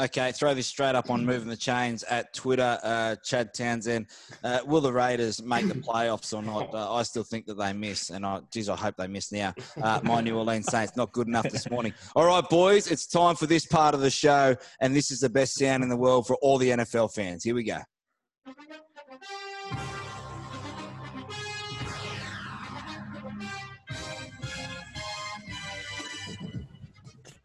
Okay, 0.00 0.32
throw 0.32 0.54
this 0.54 0.66
straight 0.66 0.94
up 0.94 1.10
on 1.10 1.24
moving 1.24 1.48
the 1.48 1.56
chains 1.56 2.02
at 2.04 2.32
Twitter. 2.32 2.78
Uh, 2.82 3.14
Chad 3.22 3.52
Townsend, 3.52 4.06
uh, 4.42 4.60
will 4.64 4.80
the 4.80 4.92
Raiders 4.92 5.42
make 5.42 5.68
the 5.68 5.74
playoffs 5.74 6.34
or 6.34 6.42
not? 6.42 6.74
Uh, 6.74 6.94
I 6.94 7.02
still 7.02 7.24
think 7.24 7.44
that 7.46 7.58
they 7.58 7.74
miss, 7.74 8.08
and 8.08 8.24
I, 8.24 8.40
geez, 8.50 8.70
I 8.70 8.76
hope 8.76 8.96
they 8.96 9.06
miss 9.06 9.30
now. 9.30 9.52
Uh, 9.82 10.00
my 10.02 10.22
New 10.22 10.38
Orleans 10.38 10.66
Saints 10.66 10.96
not 10.96 11.12
good 11.12 11.28
enough 11.28 11.48
this 11.50 11.70
morning. 11.70 11.92
All 12.16 12.24
right, 12.24 12.48
boys, 12.48 12.90
it's 12.90 13.06
time 13.06 13.36
for 13.36 13.46
this 13.46 13.66
part 13.66 13.94
of 13.94 14.00
the 14.00 14.10
show, 14.10 14.56
and 14.80 14.96
this 14.96 15.10
is 15.10 15.20
the 15.20 15.28
best 15.28 15.54
sound 15.54 15.82
in 15.82 15.90
the 15.90 15.96
world 15.96 16.26
for 16.26 16.36
all 16.36 16.56
the 16.56 16.70
NFL 16.70 17.12
fans. 17.12 17.44
Here 17.44 17.54
we 17.54 17.62
go. 17.62 17.78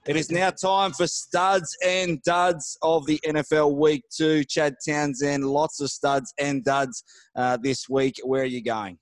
It 0.07 0.15
is 0.15 0.31
now 0.31 0.51
time 0.51 0.93
for 0.93 1.05
studs 1.05 1.75
and 1.85 2.23
duds 2.23 2.77
of 2.81 3.05
the 3.07 3.19
NFL 3.25 3.75
Week 3.75 4.05
Two. 4.09 4.45
Chad 4.45 4.75
Townsend, 4.87 5.43
lots 5.43 5.81
of 5.81 5.89
studs 5.89 6.33
and 6.39 6.63
duds 6.63 7.03
uh, 7.35 7.57
this 7.61 7.89
week. 7.89 8.15
Where 8.23 8.43
are 8.43 8.45
you 8.45 8.63
going? 8.63 8.97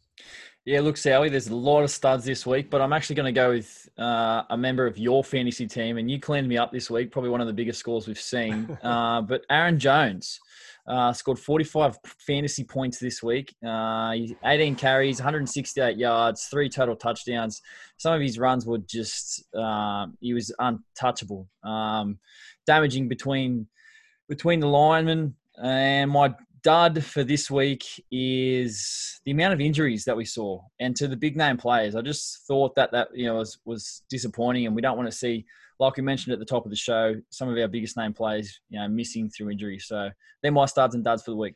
Yeah, 0.66 0.82
look, 0.82 0.98
Sally, 0.98 1.30
there's 1.30 1.50
a 1.50 1.56
lot 1.56 1.84
of 1.84 1.92
studs 1.92 2.26
this 2.26 2.48
week, 2.48 2.72
but 2.72 2.82
I'm 2.82 2.92
actually 2.92 3.18
going 3.18 3.32
to 3.32 3.40
go 3.40 3.52
with 3.52 3.88
uh, 4.00 4.46
a 4.50 4.58
member 4.58 4.88
of 4.88 4.98
your 4.98 5.24
fantasy 5.24 5.68
team, 5.68 6.00
and 6.00 6.10
you 6.10 6.20
cleaned 6.20 6.48
me 6.48 6.58
up 6.58 6.72
this 6.72 6.90
week, 6.90 7.12
probably 7.12 7.30
one 7.30 7.40
of 7.40 7.46
the 7.46 7.54
biggest 7.54 7.80
scores 7.80 8.08
we've 8.08 8.20
seen. 8.20 8.76
Uh, 8.86 9.22
but 9.22 9.46
Aaron 9.50 9.80
Jones 9.80 10.40
uh, 10.88 11.14
scored 11.14 11.40
45 11.40 11.98
fantasy 12.26 12.64
points 12.64 13.00
this 13.00 13.24
week. 13.24 13.56
Uh, 13.66 14.14
18 14.46 14.76
carries, 14.76 15.20
168 15.20 15.98
yards, 15.98 16.46
three 16.46 16.70
total 16.70 16.96
touchdowns. 16.96 17.62
Some 17.98 18.14
of 18.14 18.22
his 18.22 18.38
runs 18.38 18.66
were 18.66 18.78
just, 18.78 19.44
um, 19.56 20.18
he 20.20 20.34
was 20.34 20.54
untouchable, 20.60 21.48
um, 21.64 22.20
damaging 22.68 23.08
between 23.08 23.68
between 24.28 24.60
the 24.60 24.68
linemen. 24.68 25.36
And 25.62 26.12
my 26.12 26.34
dud 26.64 27.04
for 27.04 27.24
this 27.24 27.52
week 27.52 27.84
is 28.12 29.22
the 29.24 29.32
amount 29.32 29.54
of 29.54 29.62
injuries 29.62 30.04
that 30.06 30.18
we 30.18 30.26
saw, 30.26 30.60
and 30.80 30.96
to 30.96 31.08
the 31.08 31.16
big 31.16 31.38
name 31.38 31.58
players. 31.58 31.96
I 31.96 32.02
just 32.02 32.46
thought 32.48 32.76
that 32.76 32.92
that 32.92 33.10
you 33.14 33.28
know 33.28 33.36
was 33.36 33.60
was 33.66 34.02
disappointing, 34.10 34.66
and 34.66 34.76
we 34.76 34.82
don't 34.82 34.98
want 34.98 35.10
to 35.10 35.16
see, 35.16 35.46
like 35.80 35.98
we 35.98 36.04
mentioned 36.04 36.34
at 36.34 36.40
the 36.40 36.46
top 36.46 36.66
of 36.66 36.70
the 36.72 36.78
show, 36.78 37.16
some 37.30 37.50
of 37.50 37.58
our 37.58 37.68
biggest 37.68 37.98
name 37.98 38.14
players, 38.14 38.60
you 38.70 38.80
know, 38.80 38.88
missing 38.88 39.30
through 39.30 39.52
injury. 39.52 39.80
So 39.80 40.10
they're 40.42 40.52
my 40.52 40.66
studs 40.66 40.96
and 40.96 41.04
duds 41.04 41.24
for 41.24 41.32
the 41.32 41.38
week. 41.38 41.56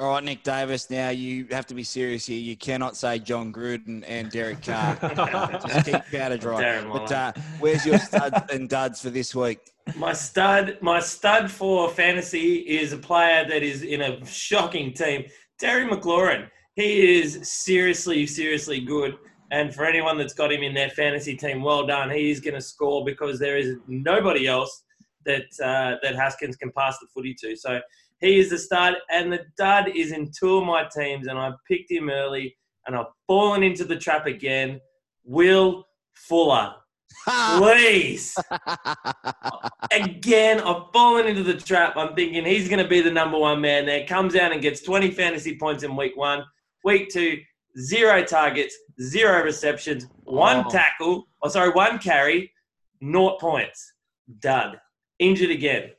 All 0.00 0.10
right, 0.10 0.24
Nick 0.24 0.42
Davis. 0.42 0.90
Now 0.90 1.10
you 1.10 1.46
have 1.52 1.66
to 1.66 1.74
be 1.74 1.84
serious 1.84 2.26
here. 2.26 2.38
You 2.38 2.56
cannot 2.56 2.96
say 2.96 3.20
Jon 3.20 3.52
Gruden 3.52 4.02
and 4.08 4.28
Derek 4.28 4.60
Carr. 4.62 4.96
Just 5.66 5.86
keep 5.86 6.02
powder 6.10 6.36
dry. 6.36 6.62
Darren 6.62 6.92
But 6.92 7.12
uh, 7.12 7.32
where's 7.60 7.86
your 7.86 7.98
studs 7.98 8.52
and 8.52 8.68
duds 8.68 9.00
for 9.00 9.10
this 9.10 9.36
week? 9.36 9.60
My 9.96 10.12
stud, 10.12 10.78
my 10.80 10.98
stud 10.98 11.48
for 11.48 11.88
fantasy 11.90 12.56
is 12.56 12.92
a 12.92 12.98
player 12.98 13.46
that 13.48 13.62
is 13.62 13.82
in 13.82 14.00
a 14.00 14.24
shocking 14.26 14.92
team. 14.92 15.26
Terry 15.60 15.86
McLaurin. 15.86 16.48
He 16.74 17.20
is 17.20 17.48
seriously, 17.48 18.26
seriously 18.26 18.80
good. 18.80 19.16
And 19.54 19.72
for 19.72 19.84
anyone 19.84 20.18
that's 20.18 20.34
got 20.34 20.52
him 20.52 20.64
in 20.64 20.74
their 20.74 20.90
fantasy 20.90 21.36
team, 21.36 21.62
well 21.62 21.86
done. 21.86 22.10
He 22.10 22.28
is 22.28 22.40
going 22.40 22.54
to 22.54 22.60
score 22.60 23.04
because 23.04 23.38
there 23.38 23.56
is 23.56 23.76
nobody 23.86 24.48
else 24.48 24.82
that 25.26 25.44
uh, 25.62 25.96
that 26.02 26.16
Haskins 26.16 26.56
can 26.56 26.72
pass 26.76 26.98
the 26.98 27.06
footy 27.14 27.36
to. 27.40 27.54
So 27.54 27.80
he 28.20 28.40
is 28.40 28.50
the 28.50 28.58
stud, 28.58 28.96
and 29.12 29.32
the 29.32 29.44
dud 29.56 29.90
is 29.94 30.10
in 30.10 30.32
two 30.36 30.56
of 30.56 30.64
my 30.64 30.88
teams, 30.92 31.28
and 31.28 31.38
I 31.38 31.52
picked 31.68 31.88
him 31.88 32.10
early, 32.10 32.56
and 32.88 32.96
I've 32.96 33.06
fallen 33.28 33.62
into 33.62 33.84
the 33.84 33.94
trap 33.94 34.26
again. 34.26 34.80
Will 35.24 35.86
Fuller, 36.14 36.74
please. 37.56 38.36
Again, 39.92 40.60
I've 40.60 40.92
fallen 40.92 41.28
into 41.28 41.44
the 41.44 41.54
trap. 41.54 41.96
I'm 41.96 42.14
thinking 42.16 42.44
he's 42.44 42.68
going 42.68 42.82
to 42.82 42.88
be 42.88 43.00
the 43.00 43.10
number 43.10 43.38
one 43.38 43.60
man 43.60 43.86
there. 43.86 44.04
Comes 44.06 44.34
out 44.34 44.52
and 44.52 44.60
gets 44.60 44.82
20 44.82 45.12
fantasy 45.12 45.56
points 45.56 45.84
in 45.84 45.96
week 45.96 46.16
one. 46.16 46.44
Week 46.82 47.08
two, 47.08 47.38
zero 47.78 48.22
targets, 48.24 48.76
zero 49.00 49.42
receptions, 49.42 50.06
one 50.24 50.64
Oh. 50.66 50.70
tackle. 50.70 51.28
Oh, 51.42 51.48
sorry, 51.48 51.70
one 51.70 51.98
carry, 51.98 52.52
naught 53.00 53.40
points. 53.40 53.92
Dud. 54.40 54.80
Injured 55.18 55.50
again. 55.50 55.90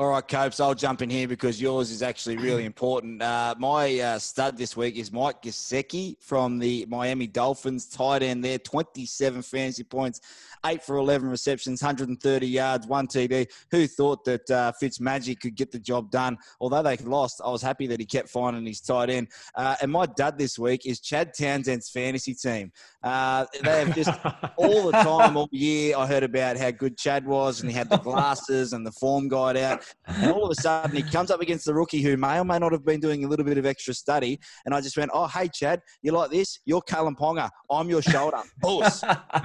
All 0.00 0.08
right, 0.08 0.26
Copes, 0.26 0.60
I'll 0.60 0.74
jump 0.74 1.02
in 1.02 1.10
here 1.10 1.28
because 1.28 1.60
yours 1.60 1.90
is 1.90 2.02
actually 2.02 2.38
really 2.38 2.64
important. 2.64 3.20
Uh, 3.20 3.54
my 3.58 4.00
uh, 4.00 4.18
stud 4.18 4.56
this 4.56 4.74
week 4.74 4.96
is 4.96 5.12
Mike 5.12 5.42
Gesicki 5.42 6.16
from 6.22 6.58
the 6.58 6.86
Miami 6.88 7.26
Dolphins, 7.26 7.84
tight 7.84 8.22
end 8.22 8.42
there, 8.42 8.56
27 8.56 9.42
fantasy 9.42 9.84
points, 9.84 10.22
8 10.64 10.82
for 10.82 10.96
11 10.96 11.28
receptions, 11.28 11.82
130 11.82 12.46
yards, 12.46 12.86
1 12.86 13.08
TD. 13.08 13.46
Who 13.72 13.86
thought 13.86 14.24
that 14.24 14.50
uh, 14.50 14.72
Fitzmagic 14.82 15.40
could 15.40 15.54
get 15.54 15.70
the 15.70 15.78
job 15.78 16.10
done? 16.10 16.38
Although 16.60 16.82
they 16.82 16.96
lost, 16.98 17.42
I 17.44 17.50
was 17.50 17.60
happy 17.60 17.86
that 17.88 18.00
he 18.00 18.06
kept 18.06 18.30
finding 18.30 18.64
his 18.64 18.80
tight 18.80 19.10
end. 19.10 19.28
Uh, 19.54 19.76
and 19.82 19.92
my 19.92 20.06
dud 20.06 20.38
this 20.38 20.58
week 20.58 20.86
is 20.86 21.00
Chad 21.00 21.34
Townsend's 21.34 21.90
fantasy 21.90 22.34
team. 22.34 22.72
Uh, 23.02 23.44
they 23.62 23.84
have 23.84 23.94
just 23.94 24.18
all 24.56 24.86
the 24.86 24.92
time, 24.92 25.36
all 25.36 25.48
year, 25.52 25.94
I 25.98 26.06
heard 26.06 26.22
about 26.22 26.56
how 26.56 26.70
good 26.70 26.96
Chad 26.96 27.26
was, 27.26 27.60
and 27.60 27.70
he 27.70 27.76
had 27.76 27.90
the 27.90 27.98
glasses 27.98 28.72
and 28.72 28.86
the 28.86 28.92
form 28.92 29.28
guide 29.28 29.58
out. 29.58 29.84
And 30.06 30.32
all 30.32 30.44
of 30.44 30.50
a 30.50 30.54
sudden, 30.54 30.96
he 30.96 31.02
comes 31.02 31.30
up 31.30 31.40
against 31.40 31.64
the 31.64 31.74
rookie 31.74 32.02
who 32.02 32.16
may 32.16 32.38
or 32.38 32.44
may 32.44 32.58
not 32.58 32.72
have 32.72 32.84
been 32.84 33.00
doing 33.00 33.24
a 33.24 33.28
little 33.28 33.44
bit 33.44 33.58
of 33.58 33.66
extra 33.66 33.94
study. 33.94 34.38
And 34.64 34.74
I 34.74 34.80
just 34.80 34.96
went, 34.96 35.10
"Oh, 35.14 35.26
hey, 35.26 35.48
Chad, 35.52 35.80
you 36.02 36.12
like 36.12 36.30
this? 36.30 36.58
You're 36.64 36.82
Kalyn 36.82 37.16
Ponga. 37.16 37.48
I'm 37.70 37.88
your 37.88 38.02
shoulder. 38.02 38.42
Boss, 38.60 39.00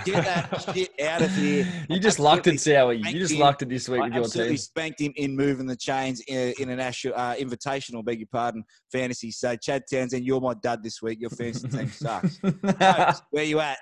get 0.06 0.24
that 0.26 0.62
shit 0.74 0.90
out 1.02 1.22
of 1.22 1.32
here." 1.36 1.68
You 1.90 2.00
just 2.00 2.20
lucked 2.20 2.48
it, 2.48 2.56
Absolutely 2.56 2.98
Sowie. 3.04 3.14
You 3.14 3.20
just 3.20 3.30
spanked 3.30 3.32
him. 3.32 3.40
lucked 3.40 3.62
it 3.62 3.70
this 3.70 3.90
week 3.90 4.02
I 4.02 4.06
with 4.06 4.14
your 4.14 4.24
team. 4.24 4.26
absolutely 4.26 4.58
spanked 4.58 5.00
him 5.02 5.14
in 5.16 5.36
moving 5.36 5.66
the 5.68 5.76
chains 5.76 6.22
in, 6.28 6.54
in 6.60 6.70
an 6.70 6.80
Asher, 6.80 7.14
uh, 7.16 7.36
invitational, 7.36 8.04
beg 8.04 8.20
your 8.20 8.28
pardon, 8.32 8.64
fantasy. 8.92 9.32
So, 9.32 9.56
Chad 9.56 9.84
Townsend, 9.90 10.26
you're 10.26 10.42
my 10.42 10.54
dad 10.56 10.84
this 10.84 11.02
week. 11.02 11.20
Your 11.22 11.30
fantasy 11.30 11.68
team 11.68 11.90
sucks. 11.92 12.40
Copes, 12.40 13.22
Where 13.32 13.44
you 13.44 13.60
at? 13.60 13.78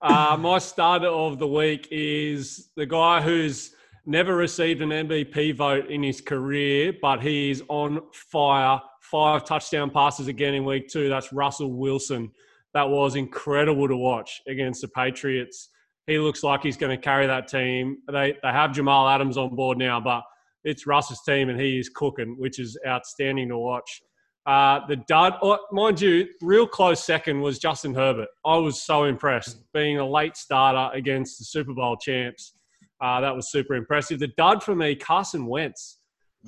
Uh, 0.00 0.36
my 0.40 0.58
starter 0.58 1.06
of 1.08 1.38
the 1.38 1.46
week 1.46 1.86
is 1.90 2.70
the 2.76 2.86
guy 2.86 3.20
who's 3.22 3.72
never 4.06 4.34
received 4.34 4.82
an 4.82 4.90
MVP 4.90 5.56
vote 5.56 5.90
in 5.90 6.02
his 6.02 6.20
career, 6.20 6.92
but 7.00 7.22
he 7.22 7.50
is 7.50 7.62
on 7.68 8.00
fire. 8.12 8.80
Five 9.00 9.44
touchdown 9.44 9.90
passes 9.90 10.28
again 10.28 10.54
in 10.54 10.64
week 10.64 10.88
two. 10.88 11.08
That's 11.08 11.32
Russell 11.32 11.72
Wilson. 11.72 12.30
that 12.74 12.88
was 12.88 13.16
incredible 13.16 13.86
to 13.88 13.96
watch 13.96 14.40
against 14.48 14.80
the 14.80 14.88
Patriots. 14.88 15.68
He 16.06 16.18
looks 16.18 16.42
like 16.42 16.62
he's 16.62 16.76
going 16.76 16.96
to 16.96 17.02
carry 17.02 17.26
that 17.26 17.46
team. 17.48 17.98
They 18.10 18.36
they 18.42 18.48
have 18.50 18.72
Jamal 18.72 19.08
Adams 19.08 19.36
on 19.36 19.54
board 19.54 19.78
now, 19.78 20.00
but 20.00 20.22
it's 20.64 20.86
Russ's 20.86 21.20
team 21.22 21.48
and 21.48 21.60
he 21.60 21.78
is 21.78 21.88
cooking, 21.88 22.36
which 22.38 22.58
is 22.58 22.78
outstanding 22.86 23.48
to 23.48 23.58
watch. 23.58 24.02
Uh, 24.44 24.80
the 24.88 24.96
dud, 24.96 25.34
oh, 25.42 25.58
mind 25.70 26.00
you, 26.00 26.26
real 26.40 26.66
close 26.66 27.04
second 27.04 27.40
was 27.40 27.58
Justin 27.58 27.94
Herbert. 27.94 28.28
I 28.44 28.56
was 28.56 28.82
so 28.82 29.04
impressed 29.04 29.58
being 29.72 29.98
a 29.98 30.08
late 30.08 30.36
starter 30.36 30.92
against 30.96 31.38
the 31.38 31.44
Super 31.44 31.72
Bowl 31.72 31.96
champs. 31.96 32.54
Uh, 33.02 33.20
that 33.20 33.34
was 33.34 33.50
super 33.50 33.74
impressive. 33.74 34.20
The 34.20 34.28
dud 34.36 34.62
for 34.62 34.76
me, 34.76 34.94
Carson 34.94 35.46
Wentz. 35.46 35.98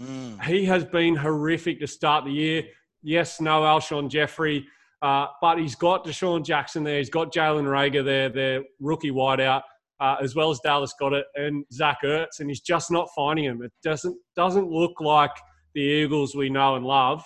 Mm. 0.01 0.43
He 0.45 0.64
has 0.67 0.85
been 0.85 1.17
horrific 1.17 1.81
to 1.81 1.87
start 1.87 2.25
the 2.25 2.31
year. 2.31 2.62
Yes, 3.03 3.40
no 3.40 3.62
Alshon 3.62 4.09
Jeffery, 4.09 4.67
uh, 5.03 5.27
but 5.40 5.59
he's 5.59 5.75
got 5.75 6.05
DeSean 6.05 6.45
Jackson 6.45 6.85
there. 6.85 6.99
He's 6.99 7.11
got 7.11 7.33
Jalen 7.33 7.64
Reagor 7.64 8.05
there, 8.05 8.29
their 8.29 8.62
rookie 8.81 9.11
wideout, 9.11 9.62
uh, 10.01 10.17
as 10.23 10.35
well 10.35 10.51
as 10.51 10.61
Dallas 10.61 10.95
Goedert 11.01 11.25
and 11.35 11.64
Zach 11.73 11.99
Ertz, 12.05 12.40
and 12.40 12.49
he's 12.49 12.61
just 12.61 12.90
not 12.90 13.09
finding 13.14 13.45
him. 13.45 13.62
It 13.62 13.73
doesn't 13.83 14.17
doesn't 14.37 14.71
look 14.71 15.01
like 15.01 15.33
the 15.75 15.81
Eagles 15.81 16.35
we 16.35 16.49
know 16.49 16.77
and 16.77 16.87
love. 16.87 17.25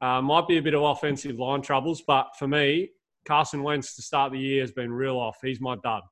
Uh, 0.00 0.20
might 0.20 0.48
be 0.48 0.56
a 0.56 0.62
bit 0.62 0.74
of 0.74 0.82
offensive 0.82 1.38
line 1.38 1.62
troubles, 1.62 2.02
but 2.06 2.28
for 2.38 2.48
me, 2.48 2.90
Carson 3.24 3.62
Wentz 3.62 3.94
to 3.96 4.02
start 4.02 4.32
the 4.32 4.38
year 4.38 4.62
has 4.62 4.72
been 4.72 4.92
real 4.92 5.16
off. 5.16 5.36
He's 5.42 5.60
my 5.60 5.76
dud. 5.84 6.02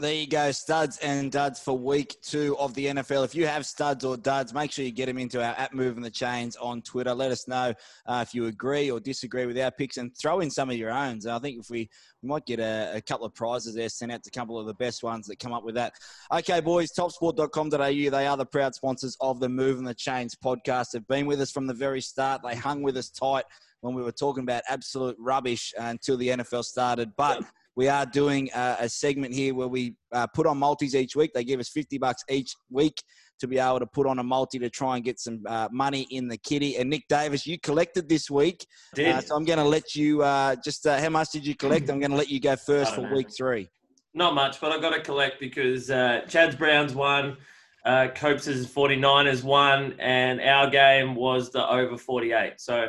There 0.00 0.14
you 0.14 0.26
go, 0.26 0.50
studs 0.50 0.96
and 1.02 1.30
duds 1.30 1.60
for 1.60 1.76
week 1.76 2.16
two 2.22 2.56
of 2.58 2.72
the 2.72 2.86
NFL. 2.86 3.22
If 3.22 3.34
you 3.34 3.46
have 3.46 3.66
studs 3.66 4.02
or 4.02 4.16
duds, 4.16 4.54
make 4.54 4.72
sure 4.72 4.82
you 4.82 4.92
get 4.92 5.04
them 5.06 5.18
into 5.18 5.44
our 5.44 5.54
app 5.58 5.74
Moving 5.74 6.02
the 6.02 6.10
Chains 6.10 6.56
on 6.56 6.80
Twitter. 6.80 7.12
Let 7.12 7.30
us 7.30 7.46
know 7.46 7.74
uh, 8.06 8.24
if 8.26 8.34
you 8.34 8.46
agree 8.46 8.90
or 8.90 8.98
disagree 8.98 9.44
with 9.44 9.58
our 9.58 9.70
picks 9.70 9.98
and 9.98 10.16
throw 10.16 10.40
in 10.40 10.50
some 10.50 10.70
of 10.70 10.76
your 10.76 10.90
own. 10.90 11.20
I 11.28 11.38
think 11.38 11.60
if 11.60 11.68
we, 11.68 11.90
we 12.22 12.28
might 12.30 12.46
get 12.46 12.60
a, 12.60 12.92
a, 12.94 13.02
couple 13.02 13.26
of 13.26 13.34
prizes 13.34 13.74
there 13.74 13.90
sent 13.90 14.10
out 14.10 14.22
to 14.22 14.30
a 14.34 14.38
couple 14.38 14.58
of 14.58 14.66
the 14.66 14.72
best 14.72 15.02
ones 15.02 15.26
that 15.26 15.38
come 15.38 15.52
up 15.52 15.64
with 15.64 15.74
that. 15.74 15.92
Okay, 16.32 16.60
boys, 16.60 16.92
topsport.com.au. 16.92 17.76
They 17.76 18.26
are 18.26 18.36
the 18.38 18.46
proud 18.46 18.74
sponsors 18.74 19.18
of 19.20 19.38
the 19.38 19.50
Moving 19.50 19.84
the 19.84 19.92
Chains 19.92 20.34
podcast. 20.34 20.92
They've 20.92 21.06
been 21.08 21.26
with 21.26 21.42
us 21.42 21.50
from 21.50 21.66
the 21.66 21.74
very 21.74 22.00
start. 22.00 22.40
They 22.42 22.56
hung 22.56 22.80
with 22.80 22.96
us 22.96 23.10
tight 23.10 23.44
when 23.82 23.94
we 23.94 24.02
were 24.02 24.12
talking 24.12 24.44
about 24.44 24.62
absolute 24.66 25.16
rubbish 25.18 25.74
until 25.78 26.16
the 26.16 26.28
NFL 26.28 26.64
started. 26.64 27.12
But 27.18 27.44
we 27.80 27.88
are 27.88 28.04
doing 28.04 28.50
a, 28.54 28.76
a 28.80 28.88
segment 28.90 29.32
here 29.32 29.54
where 29.54 29.66
we 29.66 29.94
uh, 30.12 30.26
put 30.26 30.46
on 30.46 30.58
multis 30.58 30.94
each 30.94 31.16
week. 31.16 31.32
They 31.32 31.44
give 31.44 31.60
us 31.60 31.70
50 31.70 31.96
bucks 31.96 32.22
each 32.28 32.52
week 32.68 33.02
to 33.38 33.48
be 33.48 33.56
able 33.56 33.78
to 33.78 33.86
put 33.86 34.06
on 34.06 34.18
a 34.18 34.22
multi 34.22 34.58
to 34.58 34.68
try 34.68 34.96
and 34.96 35.04
get 35.04 35.18
some 35.18 35.40
uh, 35.46 35.66
money 35.72 36.06
in 36.10 36.28
the 36.28 36.36
kitty. 36.36 36.76
And 36.76 36.90
Nick 36.90 37.08
Davis, 37.08 37.46
you 37.46 37.58
collected 37.58 38.06
this 38.06 38.30
week. 38.30 38.66
Uh, 38.98 39.22
so 39.22 39.34
I'm 39.34 39.46
going 39.46 39.60
to 39.60 39.64
let 39.64 39.94
you 39.94 40.22
uh, 40.22 40.56
just, 40.62 40.86
uh, 40.86 41.00
how 41.00 41.08
much 41.08 41.30
did 41.30 41.46
you 41.46 41.54
collect? 41.54 41.88
I'm 41.88 42.00
going 42.00 42.10
to 42.10 42.18
let 42.18 42.28
you 42.28 42.38
go 42.38 42.54
first 42.54 42.94
for 42.94 43.00
know. 43.00 43.14
week 43.14 43.28
three. 43.34 43.66
Not 44.12 44.34
much, 44.34 44.60
but 44.60 44.72
I've 44.72 44.82
got 44.82 44.92
to 44.92 45.00
collect 45.00 45.40
because 45.40 45.90
uh, 45.90 46.20
Chad's 46.28 46.56
Browns 46.56 46.94
won. 46.94 47.38
Uh, 47.86 48.08
Copes' 48.14 48.46
49ers 48.46 49.42
won, 49.42 49.94
and 49.98 50.38
our 50.42 50.68
game 50.68 51.14
was 51.14 51.50
the 51.50 51.66
over 51.66 51.96
48. 51.96 52.60
So 52.60 52.88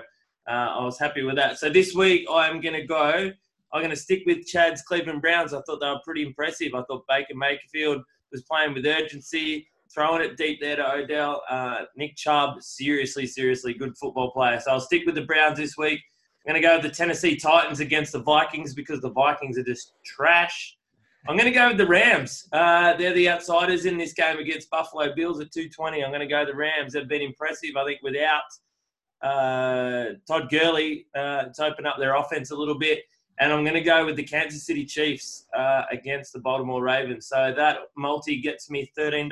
uh, 0.49 0.51
I 0.51 0.83
was 0.83 0.99
happy 0.99 1.23
with 1.23 1.37
that. 1.37 1.59
So 1.59 1.69
this 1.69 1.95
week 1.95 2.27
I'm 2.29 2.59
going 2.59 2.75
to 2.75 2.85
go 2.85 3.31
I'm 3.73 3.81
going 3.81 3.91
to 3.91 3.95
stick 3.95 4.23
with 4.25 4.45
Chad's 4.45 4.81
Cleveland 4.81 5.21
Browns. 5.21 5.53
I 5.53 5.61
thought 5.61 5.79
they 5.79 5.87
were 5.87 6.01
pretty 6.03 6.23
impressive. 6.23 6.73
I 6.73 6.83
thought 6.83 7.05
Baker 7.07 7.35
Mayfield 7.35 8.03
was 8.31 8.41
playing 8.43 8.73
with 8.73 8.85
urgency, 8.85 9.67
throwing 9.93 10.21
it 10.21 10.37
deep 10.37 10.59
there 10.61 10.75
to 10.75 10.93
Odell. 10.93 11.41
Uh, 11.49 11.83
Nick 11.95 12.15
Chubb, 12.15 12.61
seriously, 12.61 13.25
seriously 13.25 13.73
good 13.73 13.97
football 13.97 14.31
player. 14.31 14.59
So 14.59 14.71
I'll 14.71 14.81
stick 14.81 15.03
with 15.05 15.15
the 15.15 15.25
Browns 15.25 15.57
this 15.57 15.77
week. 15.77 16.01
I'm 16.45 16.53
going 16.53 16.61
to 16.61 16.67
go 16.67 16.75
with 16.75 16.83
the 16.83 16.95
Tennessee 16.95 17.35
Titans 17.35 17.79
against 17.79 18.13
the 18.13 18.21
Vikings 18.23 18.73
because 18.73 18.99
the 18.99 19.11
Vikings 19.11 19.57
are 19.57 19.63
just 19.63 19.93
trash. 20.03 20.77
I'm 21.27 21.37
going 21.37 21.45
to 21.45 21.57
go 21.57 21.67
with 21.67 21.77
the 21.77 21.85
Rams. 21.85 22.47
Uh, 22.51 22.97
they're 22.97 23.13
the 23.13 23.29
outsiders 23.29 23.85
in 23.85 23.97
this 23.97 24.13
game 24.13 24.39
against 24.39 24.69
Buffalo 24.71 25.13
Bills 25.13 25.39
at 25.39 25.51
220. 25.51 26.03
I'm 26.03 26.09
going 26.09 26.21
to 26.21 26.27
go 26.27 26.43
the 26.45 26.55
Rams. 26.55 26.93
They've 26.93 27.07
been 27.07 27.21
impressive, 27.21 27.77
I 27.77 27.85
think, 27.85 27.99
without 28.01 28.41
uh, 29.21 30.15
Todd 30.27 30.49
Gurley 30.49 31.05
uh, 31.15 31.45
to 31.53 31.65
open 31.65 31.85
up 31.85 31.97
their 31.99 32.15
offense 32.15 32.49
a 32.49 32.55
little 32.55 32.77
bit. 32.77 33.03
And 33.41 33.51
I'm 33.51 33.63
going 33.63 33.73
to 33.73 33.81
go 33.81 34.05
with 34.05 34.15
the 34.15 34.23
Kansas 34.23 34.67
City 34.67 34.85
Chiefs 34.85 35.47
uh, 35.57 35.81
against 35.91 36.31
the 36.31 36.39
Baltimore 36.39 36.83
Ravens. 36.83 37.27
So 37.27 37.51
that 37.57 37.79
multi 37.97 38.39
gets 38.39 38.69
me 38.69 38.91
$13. 38.97 39.29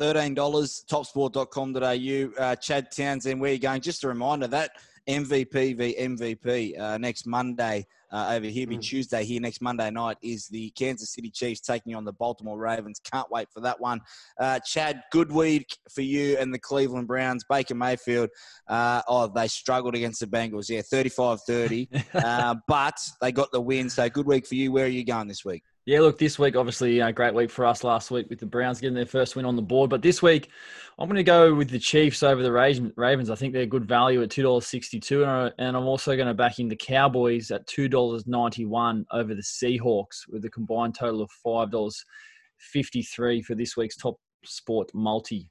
$13, 0.00 0.34
topsport.com.au. 0.34 2.44
Uh, 2.44 2.56
Chad 2.56 2.90
Townsend, 2.90 3.40
where 3.40 3.50
are 3.50 3.54
you 3.54 3.60
going? 3.60 3.80
Just 3.80 4.02
a 4.02 4.08
reminder 4.08 4.48
that 4.48 4.72
MVP 5.08 5.76
v 5.76 5.96
MVP 5.98 6.78
uh, 6.78 6.98
next 6.98 7.26
Monday 7.26 7.86
uh, 8.10 8.30
over 8.32 8.46
here. 8.46 8.66
Be 8.66 8.78
mm. 8.78 8.82
Tuesday 8.82 9.24
here 9.24 9.40
next 9.40 9.60
Monday 9.60 9.90
night 9.90 10.16
is 10.22 10.48
the 10.48 10.70
Kansas 10.70 11.10
City 11.10 11.30
Chiefs 11.30 11.60
taking 11.60 11.94
on 11.94 12.04
the 12.04 12.12
Baltimore 12.12 12.58
Ravens. 12.58 13.00
Can't 13.00 13.30
wait 13.30 13.48
for 13.52 13.60
that 13.60 13.80
one. 13.80 14.00
Uh, 14.38 14.58
Chad, 14.60 15.02
good 15.12 15.32
week 15.32 15.76
for 15.90 16.02
you 16.02 16.36
and 16.38 16.52
the 16.52 16.58
Cleveland 16.58 17.08
Browns. 17.08 17.44
Baker 17.48 17.74
Mayfield, 17.74 18.30
uh, 18.68 19.02
oh, 19.08 19.26
they 19.26 19.48
struggled 19.48 19.94
against 19.94 20.20
the 20.20 20.26
Bengals. 20.26 20.68
Yeah, 20.68 20.82
35 20.82 21.40
30. 21.42 21.88
Uh, 22.14 22.54
but 22.66 22.96
they 23.20 23.30
got 23.30 23.50
the 23.52 23.60
win. 23.60 23.88
So 23.88 24.08
good 24.08 24.26
week 24.26 24.46
for 24.46 24.54
you. 24.54 24.72
Where 24.72 24.84
are 24.84 24.88
you 24.88 25.04
going 25.04 25.28
this 25.28 25.44
week? 25.44 25.62
Yeah, 25.88 26.00
look, 26.00 26.18
this 26.18 26.38
week, 26.38 26.54
obviously, 26.54 27.00
a 27.00 27.10
great 27.10 27.32
week 27.32 27.48
for 27.48 27.64
us 27.64 27.82
last 27.82 28.10
week 28.10 28.28
with 28.28 28.38
the 28.38 28.44
Browns 28.44 28.78
getting 28.78 28.94
their 28.94 29.06
first 29.06 29.36
win 29.36 29.46
on 29.46 29.56
the 29.56 29.62
board. 29.62 29.88
But 29.88 30.02
this 30.02 30.20
week, 30.20 30.50
I'm 30.98 31.08
going 31.08 31.16
to 31.16 31.22
go 31.22 31.54
with 31.54 31.70
the 31.70 31.78
Chiefs 31.78 32.22
over 32.22 32.42
the 32.42 32.52
Ravens. 32.52 33.30
I 33.30 33.34
think 33.34 33.54
they're 33.54 33.64
good 33.64 33.86
value 33.86 34.22
at 34.22 34.28
$2.62. 34.28 35.50
And 35.56 35.74
I'm 35.74 35.86
also 35.86 36.14
going 36.14 36.28
to 36.28 36.34
back 36.34 36.58
in 36.58 36.68
the 36.68 36.76
Cowboys 36.76 37.50
at 37.50 37.66
$2.91 37.68 39.04
over 39.12 39.34
the 39.34 39.40
Seahawks 39.40 40.28
with 40.28 40.44
a 40.44 40.50
combined 40.50 40.94
total 40.94 41.22
of 41.22 41.30
$5.53 41.42 43.44
for 43.46 43.54
this 43.54 43.74
week's 43.74 43.96
top 43.96 44.16
sport 44.44 44.90
multi. 44.92 45.48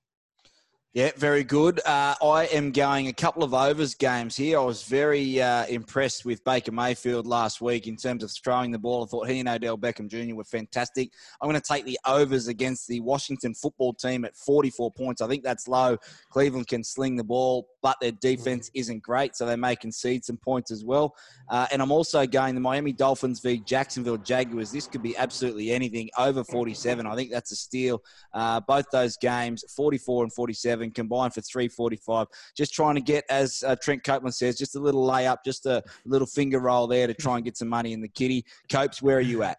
Yeah, 0.98 1.12
very 1.16 1.44
good. 1.44 1.80
Uh, 1.86 2.16
I 2.24 2.46
am 2.46 2.72
going 2.72 3.08
a 3.08 3.14
couple 3.14 3.44
of 3.44 3.54
overs 3.54 3.94
games 3.94 4.36
here. 4.36 4.58
I 4.58 4.64
was 4.64 4.82
very 4.82 5.40
uh, 5.40 5.68
impressed 5.68 6.26
with 6.26 6.44
Baker 6.44 6.72
Mayfield 6.72 7.28
last 7.28 7.62
week 7.62 7.86
in 7.86 7.96
terms 7.96 8.24
of 8.24 8.32
throwing 8.32 8.72
the 8.72 8.80
ball. 8.80 9.04
I 9.04 9.06
thought 9.06 9.30
he 9.30 9.40
and 9.40 9.48
Odell 9.48 9.78
Beckham 9.78 10.08
Jr. 10.10 10.34
were 10.34 10.44
fantastic. 10.44 11.12
I'm 11.40 11.48
going 11.48 11.62
to 11.62 11.68
take 11.68 11.86
the 11.86 12.00
overs 12.08 12.48
against 12.48 12.88
the 12.88 13.00
Washington 13.02 13.54
football 13.54 13.94
team 13.94 14.26
at 14.26 14.36
44 14.36 14.92
points. 14.92 15.22
I 15.22 15.28
think 15.28 15.44
that's 15.44 15.68
low. 15.68 15.98
Cleveland 16.32 16.66
can 16.66 16.84
sling 16.84 17.16
the 17.16 17.24
ball, 17.24 17.68
but 17.84 17.98
their 18.02 18.14
defense 18.14 18.72
isn't 18.74 19.04
great, 19.04 19.36
so 19.36 19.46
they 19.46 19.56
may 19.56 19.76
concede 19.76 20.26
some 20.26 20.38
points 20.38 20.72
as 20.72 20.84
well. 20.84 21.14
Uh, 21.48 21.68
and 21.72 21.80
I'm 21.80 21.92
also 21.92 22.26
going 22.26 22.56
the 22.56 22.62
Miami 22.62 22.92
Dolphins 22.92 23.40
v 23.40 23.60
Jacksonville 23.60 24.18
Jaguars. 24.18 24.72
This 24.72 24.88
could 24.88 25.04
be 25.04 25.16
absolutely 25.16 25.70
anything 25.70 26.10
over 26.18 26.44
47. 26.44 27.06
I 27.06 27.16
think 27.16 27.30
that's 27.30 27.52
a 27.52 27.56
steal. 27.56 28.02
Uh, 28.34 28.62
both 28.62 28.88
those 28.92 29.16
games, 29.18 29.64
44 29.76 30.24
and 30.24 30.34
47 30.34 30.87
combined 30.92 31.34
for 31.34 31.42
345. 31.42 32.28
Just 32.56 32.74
trying 32.74 32.96
to 32.96 33.02
get, 33.02 33.24
as 33.30 33.64
uh, 33.66 33.76
Trent 33.82 34.04
Copeland 34.04 34.36
says, 34.36 34.58
just 34.58 34.76
a 34.76 34.80
little 34.80 35.06
layup, 35.06 35.38
just 35.46 35.66
a 35.66 35.84
little 36.06 36.28
finger 36.28 36.60
roll 36.60 36.88
there 36.88 37.08
to 37.08 37.14
try 37.14 37.36
and 37.36 37.46
get 37.46 37.58
some 37.58 37.68
money 37.68 37.94
in 37.94 38.02
the 38.02 38.08
kitty. 38.08 38.46
Copes, 38.70 39.02
where 39.02 39.18
are 39.18 39.22
you 39.22 39.44
at? 39.44 39.58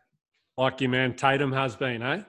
Like 0.56 0.80
your 0.80 0.90
man 0.90 1.14
Tatum 1.14 1.52
has 1.52 1.76
been, 1.76 2.02
eh? 2.02 2.22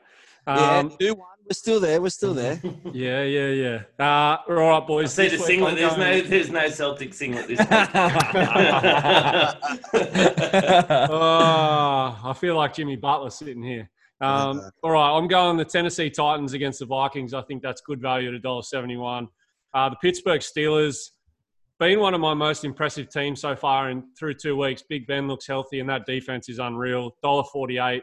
Um, 0.45 0.95
yeah, 0.99 1.11
one. 1.11 1.27
We're 1.49 1.53
still 1.53 1.79
there. 1.79 1.99
We're 1.99 2.09
still 2.09 2.35
there. 2.35 2.61
yeah, 2.93 3.23
yeah, 3.23 3.47
yeah. 3.47 3.81
Uh, 3.99 4.37
all 4.47 4.55
right, 4.55 4.85
boys. 4.85 5.17
I 5.17 5.27
see 5.27 5.35
the 5.35 5.43
singlet. 5.43 5.77
There's 5.77 5.97
no, 5.97 6.21
there's 6.21 6.51
no 6.51 6.69
Celtic 6.69 7.11
singlet 7.11 7.47
this 7.47 7.57
week. 7.57 7.69
oh, 11.09 12.19
I 12.23 12.35
feel 12.39 12.55
like 12.55 12.75
Jimmy 12.75 12.97
Butler 12.97 13.31
sitting 13.31 13.63
here. 13.63 13.89
Um, 14.21 14.61
all 14.83 14.91
right, 14.91 15.17
I'm 15.17 15.27
going 15.27 15.57
the 15.57 15.65
Tennessee 15.65 16.09
Titans 16.09 16.53
against 16.53 16.79
the 16.79 16.85
Vikings. 16.85 17.33
I 17.33 17.41
think 17.41 17.61
that's 17.61 17.81
good 17.81 18.01
value 18.01 18.35
at 18.35 18.41
$1.71. 18.41 19.27
Uh, 19.73 19.89
the 19.89 19.95
Pittsburgh 19.97 20.41
Steelers, 20.41 21.11
been 21.79 22.01
one 22.01 22.13
of 22.13 22.19
my 22.19 22.33
most 22.33 22.65
impressive 22.65 23.09
teams 23.09 23.39
so 23.39 23.55
far 23.55 23.89
in 23.89 24.03
through 24.17 24.33
two 24.33 24.57
weeks. 24.57 24.83
Big 24.87 25.07
Ben 25.07 25.27
looks 25.27 25.47
healthy, 25.47 25.79
and 25.79 25.89
that 25.89 26.05
defense 26.05 26.49
is 26.49 26.59
unreal. 26.59 27.15
$1.48 27.23 28.01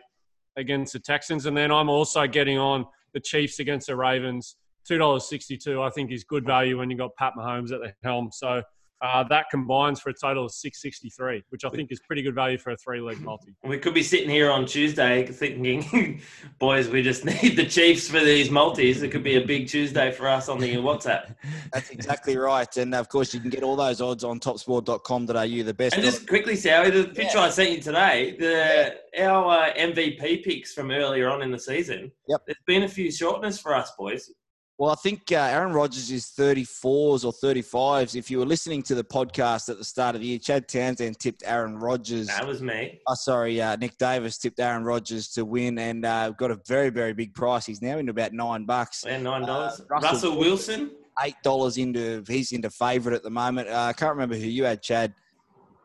against 0.57 0.95
the 0.95 0.99
Texans. 0.99 1.45
And 1.45 1.55
then 1.55 1.71
I'm 1.71 1.91
also 1.91 2.27
getting 2.27 2.59
on 2.59 2.87
the 3.13 3.21
Chiefs 3.21 3.59
against 3.59 3.89
the 3.89 3.97
Ravens. 3.97 4.57
$2.62, 4.91 5.85
I 5.85 5.91
think, 5.91 6.11
is 6.11 6.25
good 6.25 6.47
value 6.47 6.79
when 6.79 6.89
you've 6.89 6.99
got 6.99 7.15
Pat 7.17 7.35
Mahomes 7.39 7.73
at 7.73 7.81
the 7.81 7.93
helm. 8.03 8.31
So 8.33 8.63
uh, 9.03 9.25
that 9.25 9.47
combines 9.51 10.01
for 10.01 10.11
a 10.11 10.15
total 10.15 10.47
of 10.47 10.53
663, 10.53 11.43
which 11.51 11.65
I 11.65 11.71
think 11.71 11.93
is 11.93 12.01
pretty 12.01 12.23
good 12.23 12.35
value 12.35 12.57
for 12.57 12.71
a 12.71 12.77
three 12.77 13.01
leg 13.01 13.21
multi. 13.21 13.55
We 13.63 13.79
could 13.79 13.93
be 13.93 14.03
sitting 14.03 14.31
here 14.31 14.51
on 14.51 14.65
Tuesday 14.65 15.27
thinking, 15.27 16.23
boys, 16.59 16.89
we 16.89 17.03
just 17.03 17.25
need 17.43 17.57
the 17.57 17.67
Chiefs 17.67 18.09
for 18.09 18.21
these 18.21 18.51
multis. 18.51 19.03
It 19.03 19.11
could 19.11 19.23
be 19.23 19.37
a 19.37 19.45
big 19.45 19.69
Tuesday 19.69 20.11
for 20.11 20.29
us 20.29 20.49
on 20.49 20.59
the 20.59 20.77
WhatsApp. 20.77 21.35
That's 21.73 21.91
exactly 21.91 22.37
right. 22.39 22.75
And 22.79 22.95
of 22.95 23.09
course, 23.09 23.35
you 23.35 23.41
can 23.41 23.51
get 23.51 23.63
all 23.63 23.77
those 23.77 24.01
odds 24.01 24.25
on 24.25 24.41
topsport.com.au. 24.41 25.63
The 25.63 25.75
best. 25.75 25.95
And 25.95 26.03
just 26.03 26.27
quickly, 26.27 26.57
Sally, 26.57 26.91
the 26.91 27.05
picture 27.05 27.39
yeah. 27.39 27.45
I 27.45 27.51
sent 27.51 27.73
you 27.73 27.81
today, 27.83 28.37
the 28.39 28.97
yeah. 29.13 29.31
our 29.31 29.69
uh, 29.69 29.75
MVP 29.75 30.43
picks 30.43 30.73
from 30.73 30.91
earlier 30.91 31.29
on 31.29 31.43
in 31.43 31.51
the 31.51 31.59
season. 31.59 32.11
Yep. 32.29 32.43
There's 32.47 32.59
been 32.67 32.85
a 32.85 32.89
few 32.89 33.13
shortness 33.13 33.59
for 33.59 33.75
us, 33.75 33.93
boys. 33.99 34.31
Well, 34.79 34.91
I 34.91 34.95
think 34.97 35.33
uh, 35.33 35.37
Aaron 35.37 35.73
Rodgers 35.73 36.11
is 36.11 36.27
34s 36.39 37.25
or 37.25 37.33
35s. 37.33 38.15
If 38.15 38.31
you 38.31 38.39
were 38.39 38.45
listening 38.45 38.83
to 38.83 38.95
the 38.95 39.05
podcast 39.05 39.71
at 39.71 39.79
the 39.79 39.85
start 39.85 40.15
of 40.15 40.21
the 40.21 40.27
year, 40.27 40.39
Chad 40.39 40.69
Townsend 40.69 41.19
tipped 41.19 41.43
Aaron 41.47 41.79
Rodgers. 41.79 42.27
That 42.27 42.47
was 42.47 42.61
me. 42.61 43.01
Oh, 43.09 43.15
sorry, 43.15 43.59
uh, 43.59 43.77
Nick 43.77 43.97
Davis 43.97 44.37
tipped 44.37 44.61
Aaron 44.61 44.85
Rodgers 44.85 45.29
to 45.29 45.47
win 45.47 45.79
and 45.79 46.05
uh, 46.05 46.29
got 46.31 46.51
a 46.51 46.61
very, 46.69 46.91
very 46.91 47.15
big 47.15 47.33
price. 47.33 47.65
He's 47.65 47.81
now 47.81 47.97
into 47.97 48.11
about 48.11 48.35
nine 48.35 48.67
bucks. 48.67 49.03
Yeah, 49.07 49.17
nine 49.17 49.47
dollars. 49.47 49.81
Uh, 49.81 49.85
Russell 49.89 50.11
Russell, 50.11 50.39
Wilson. 50.39 50.91
Eight 51.25 51.37
dollars 51.43 51.79
into 51.79 52.23
he's 52.29 52.53
into 52.53 52.69
favourite 52.69 53.17
at 53.17 53.23
the 53.23 53.31
moment. 53.31 53.71
Uh, 53.71 53.81
I 53.89 53.95
can't 53.95 54.13
remember 54.13 54.37
who 54.37 54.47
you 54.47 54.65
had, 54.65 54.83
Chad. 54.83 55.15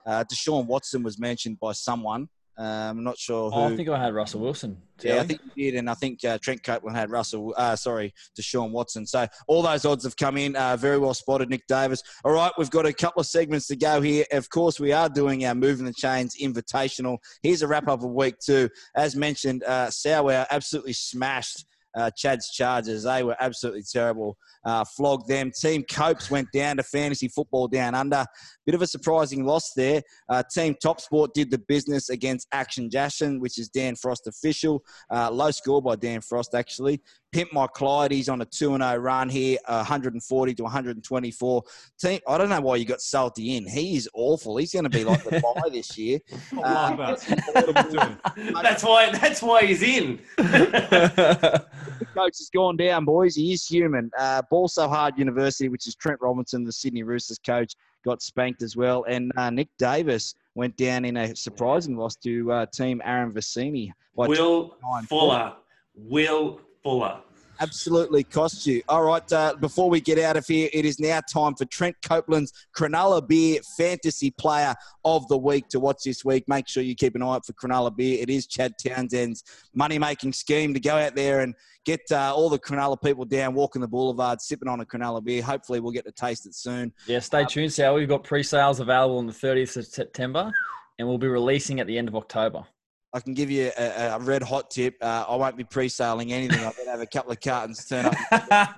Uh, 0.06 0.26
Deshaun 0.26 0.66
Watson 0.66 1.02
was 1.02 1.18
mentioned 1.18 1.62
by 1.62 1.72
someone. 1.72 2.28
Um, 2.62 3.00
I'm 3.00 3.04
not 3.04 3.18
sure 3.18 3.50
who. 3.50 3.60
Oh, 3.60 3.74
I 3.74 3.76
think 3.76 3.90
I 3.90 3.98
had 3.98 4.14
Russell 4.14 4.40
Wilson. 4.40 4.78
Yeah, 5.02 5.20
I 5.20 5.24
think 5.24 5.42
you 5.56 5.72
did, 5.72 5.80
and 5.80 5.90
I 5.90 5.96
think 5.96 6.24
uh, 6.24 6.38
Trent 6.38 6.62
Copeland 6.62 6.96
had 6.96 7.10
Russell. 7.10 7.56
Uh, 7.58 7.76
sorry, 7.76 8.14
Deshaun 8.40 8.70
Watson. 8.70 9.08
So 9.08 9.26
all 9.48 9.64
those 9.64 9.84
odds 9.84 10.04
have 10.04 10.16
come 10.16 10.38
in. 10.38 10.56
Uh, 10.56 10.78
very 10.78 11.00
well 11.00 11.16
spotted, 11.16 11.50
Nick 11.50 11.66
Davis. 11.66 12.04
All 12.24 12.34
right, 12.34 12.52
we've 12.60 12.70
got 12.70 12.86
a 12.86 12.94
couple 12.94 13.20
of 13.20 13.26
segments 13.26 13.66
to 13.68 13.76
go 13.76 14.00
here. 14.00 14.26
Of 14.32 14.48
course, 14.52 14.80
we 14.80 14.92
are 14.92 15.10
doing 15.10 15.44
our 15.44 15.56
moving 15.56 15.88
the 15.88 15.94
chains 15.94 16.36
invitational. 16.40 17.18
Here's 17.42 17.64
a 17.64 17.68
wrap 17.68 17.88
up 17.88 18.04
of 18.04 18.12
week 18.12 18.36
two. 18.38 18.70
As 18.96 19.16
mentioned, 19.16 19.64
uh, 19.64 19.90
Sour 19.90 20.46
absolutely 20.52 20.94
smashed. 20.94 21.66
Uh, 21.96 22.10
Chad's 22.16 22.52
Chargers, 22.52 23.04
they 23.04 23.24
were 23.24 23.36
absolutely 23.40 23.84
terrible. 23.84 24.38
Uh, 24.66 24.84
flogged 24.96 25.28
them. 25.28 25.52
Team 25.60 25.84
Copes 25.92 26.30
went 26.30 26.48
down 26.54 26.78
to 26.78 26.84
fantasy 26.84 27.28
football 27.28 27.68
down 27.68 27.96
under. 27.96 28.26
Bit 28.66 28.76
of 28.76 28.82
a 28.82 28.88
surprising 28.88 29.46
loss 29.46 29.72
there. 29.76 30.02
Uh, 30.30 30.44
Team 30.54 30.76
Top 30.82 31.02
Sport 31.02 31.34
did 31.34 31.52
the 31.52 31.62
business 31.68 32.10
against 32.10 32.48
Action 32.52 32.90
Jashin, 32.90 33.40
which 33.40 33.58
is 33.58 33.70
Dan 33.70 33.96
Frost 33.96 34.28
official. 34.28 34.84
Uh, 35.12 35.32
low 35.32 35.52
score 35.52 35.82
by 35.82 35.96
Dan 35.96 36.22
Frost, 36.22 36.54
actually. 36.56 37.02
Pimp 37.32 37.54
My 37.54 37.66
Clyde, 37.68 38.12
he's 38.12 38.28
on 38.28 38.42
a 38.42 38.46
2 38.46 38.78
0 38.78 38.96
run 38.98 39.30
here, 39.30 39.58
uh, 39.66 39.78
140 39.78 40.54
to 40.56 40.64
124. 40.64 41.64
Team, 42.00 42.20
I 42.28 42.38
don't 42.38 42.50
know 42.50 42.60
why 42.60 42.76
you 42.76 42.86
got 42.86 43.02
Salty 43.02 43.56
in. 43.56 43.66
He 43.68 43.96
is 43.96 44.10
awful. 44.14 44.58
He's 44.58 44.74
going 44.74 44.84
to 44.84 44.90
be 44.90 45.06
like 45.06 45.24
the 45.24 45.40
buy 45.56 45.70
this 45.70 45.98
year. 45.98 46.20
That. 46.52 48.16
that's 48.62 48.84
why. 48.84 49.12
That's 49.12 49.42
why 49.42 49.66
he's 49.66 49.82
in. 49.82 50.20
coach 50.38 52.38
has 52.38 52.50
gone 52.54 52.76
down, 52.76 53.06
boys. 53.06 53.36
He 53.36 53.54
is 53.54 53.66
human. 53.66 54.12
Uh, 54.18 54.42
Ball 54.50 54.68
So 54.68 54.90
Hard 54.90 55.18
University, 55.18 55.70
which 55.70 55.88
is 55.88 55.96
Trent 55.96 56.20
Robinson, 56.22 56.66
the 56.66 56.72
Sydney 56.72 57.04
Roosters 57.04 57.40
coach, 57.40 57.76
got 58.04 58.22
spanked 58.22 58.62
as 58.62 58.76
well. 58.76 59.06
And 59.08 59.32
uh, 59.38 59.50
Nick 59.50 59.70
Davis 59.78 60.36
went 60.56 60.76
down 60.76 61.06
in 61.06 61.16
a 61.16 61.34
surprising 61.36 61.96
loss 61.96 62.18
to 62.18 62.52
uh, 62.52 62.66
team 62.74 63.02
Aaron 63.06 63.32
Vicini. 63.32 63.92
Will 64.16 64.76
Fuller. 65.08 65.54
Will 65.96 66.60
Fuller. 66.84 67.22
Absolutely 67.60 68.24
cost 68.24 68.66
you. 68.66 68.82
All 68.90 69.04
right, 69.04 69.32
uh, 69.32 69.54
before 69.60 69.88
we 69.88 70.02
get 70.02 70.18
out 70.18 70.36
of 70.36 70.48
here, 70.48 70.68
it 70.74 70.84
is 70.84 71.00
now 71.00 71.22
time 71.32 71.54
for 71.54 71.66
Trent 71.66 71.96
Copeland's 72.02 72.52
Cronulla 72.76 73.28
Beer 73.28 73.60
Fantasy 73.78 74.32
Player 74.32 74.74
of 75.06 75.28
the 75.28 75.38
Week 75.38 75.68
to 75.68 75.80
watch 75.80 75.98
this 76.04 76.26
week. 76.26 76.44
Make 76.48 76.68
sure 76.68 76.82
you 76.82 76.96
keep 76.96 77.14
an 77.14 77.22
eye 77.22 77.36
out 77.36 77.46
for 77.46 77.54
Cronulla 77.54 77.96
Beer. 77.96 78.18
It 78.20 78.32
is 78.32 78.48
Chad 78.48 78.74
Townsend's 78.84 79.44
money 79.76 80.00
making 80.00 80.34
scheme 80.34 80.74
to 80.74 80.80
go 80.80 80.96
out 80.96 81.14
there 81.14 81.42
and 81.42 81.54
get 81.86 82.02
uh, 82.12 82.34
all 82.36 82.50
the 82.50 82.58
Cronulla 82.58 83.00
people 83.00 83.26
down, 83.26 83.54
walking 83.54 83.82
the 83.82 83.88
boulevard, 83.88 84.42
sipping 84.42 84.68
on 84.68 84.80
a 84.80 84.86
Cronulla 84.86 85.24
beer. 85.24 85.44
Hopefully, 85.44 85.80
we'll 85.80 85.92
get 85.92 86.06
to 86.06 86.12
taste 86.12 86.48
it 86.48 86.56
soon. 86.56 86.92
Yeah, 87.06 87.20
stay 87.20 87.46
tuned, 87.46 87.74
Sal. 87.74 87.94
We've 87.94 88.10
got 88.10 88.24
pre-sales 88.24 88.80
available 88.80 89.20
on 89.20 89.28
the 89.28 89.34
30th 89.34 89.78
of 89.78 89.86
September, 89.86 90.52
and 90.98 91.08
we'll 91.08 91.20
be 91.20 91.28
releasing 91.28 91.80
at 91.80 91.86
the 91.86 91.98
end 91.98 92.08
of 92.08 92.16
October. 92.16 92.66
I 93.14 93.20
can 93.20 93.34
give 93.34 93.52
you 93.52 93.72
a, 93.78 94.12
a 94.14 94.20
red 94.20 94.42
hot 94.42 94.72
tip. 94.72 94.96
Uh, 95.02 95.26
I 95.28 95.36
won't 95.36 95.58
be 95.58 95.66
pre-sailing 95.66 96.32
anything. 96.32 96.60
I'm 96.60 96.72
going 96.72 96.86
to 96.86 96.92
have 96.92 97.02
a 97.02 97.06
couple 97.06 97.32
of 97.34 97.42
cartons 97.42 97.86
turn 97.86 98.06
up. 98.06 98.16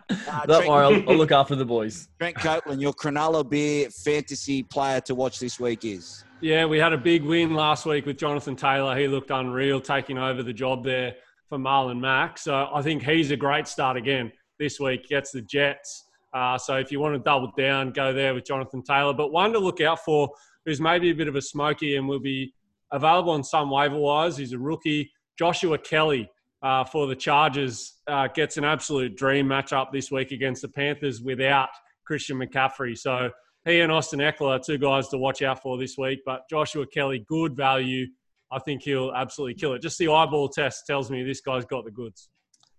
Don't 0.10 0.48
Trent- 0.48 0.68
worry, 0.68 0.86
I'll, 0.86 1.10
I'll 1.10 1.16
look 1.16 1.32
after 1.42 1.56
the 1.56 1.66
boys. 1.66 2.08
Trent 2.20 2.36
Copeland, 2.38 2.82
your 2.82 2.94
Cronulla 2.94 3.48
Beer 3.48 3.90
Fantasy 3.92 4.64
Player 4.64 5.02
to 5.02 5.14
watch 5.14 5.40
this 5.40 5.60
week 5.60 5.86
is. 5.86 6.24
Yeah, 6.42 6.66
we 6.66 6.80
had 6.80 6.94
a 6.94 6.98
big 6.98 7.24
win 7.24 7.54
last 7.54 7.86
week 7.86 8.08
with 8.08 8.18
Jonathan 8.18 8.56
Taylor. 8.56 8.98
He 8.98 9.08
looked 9.08 9.30
unreal, 9.30 9.80
taking 9.80 10.18
over 10.18 10.42
the 10.42 10.54
job 10.54 10.84
there 10.84 11.16
for 11.48 11.60
Marlon 11.60 12.00
Mack. 12.00 12.40
So 12.40 12.70
I 12.74 12.82
think 12.82 13.04
he's 13.04 13.30
a 13.30 13.38
great 13.38 13.68
start 13.68 13.98
again 13.98 14.32
this 14.58 14.80
week. 14.80 15.08
Gets 15.08 15.32
the 15.32 15.42
Jets. 15.42 16.06
Uh, 16.34 16.58
so 16.58 16.78
if 16.78 16.92
you 16.92 17.00
want 17.00 17.14
to 17.14 17.20
double 17.20 17.52
down, 17.56 17.92
go 17.92 18.12
there 18.12 18.34
with 18.34 18.46
Jonathan 18.46 18.82
Taylor. 18.82 19.14
But 19.14 19.32
one 19.32 19.54
to 19.54 19.60
look 19.60 19.80
out 19.80 20.00
for 20.04 20.30
who's 20.66 20.82
maybe 20.82 21.12
a 21.12 21.16
bit 21.16 21.28
of 21.28 21.36
a 21.36 21.42
smoky 21.42 21.98
and 21.98 22.08
will 22.08 22.20
be 22.20 22.54
available 22.94 23.32
on 23.32 23.44
some 23.44 23.70
waiver 23.70 23.98
wires. 23.98 24.38
He's 24.38 24.54
a 24.54 24.58
rookie. 24.58 25.12
Joshua 25.38 25.78
Kelly 25.78 26.30
uh, 26.62 26.86
for 26.86 27.08
the 27.08 27.16
Chargers 27.16 27.96
uh, 28.08 28.28
gets 28.28 28.56
an 28.56 28.64
absolute 28.64 29.18
dream 29.18 29.48
matchup 29.48 29.92
this 29.92 30.10
week 30.10 30.32
against 30.32 30.62
the 30.62 30.70
Panthers 30.70 31.22
without 31.22 31.70
Christian 32.06 32.38
McCaffrey. 32.38 32.98
So 32.98 33.32
he 33.66 33.82
and 33.82 33.92
Austin 33.92 34.20
Ekeler 34.20 34.60
are 34.60 34.60
two 34.60 34.78
guys 34.78 35.10
to 35.10 35.18
watch 35.18 35.42
out 35.42 35.62
for 35.62 35.78
this 35.78 35.98
week. 35.98 36.20
But 36.26 36.44
Joshua 36.50 36.86
Kelly, 36.88 37.26
good 37.28 37.58
value. 37.58 38.08
I 38.52 38.60
think 38.60 38.84
he'll 38.84 39.12
absolutely 39.14 39.56
kill 39.56 39.74
it. 39.74 39.82
Just 39.82 39.98
the 39.98 40.10
eyeball 40.10 40.50
test 40.50 40.86
tells 40.86 41.10
me 41.10 41.24
this 41.24 41.42
guy's 41.42 41.66
got 41.66 41.86
the 41.86 41.92
goods. 41.92 42.30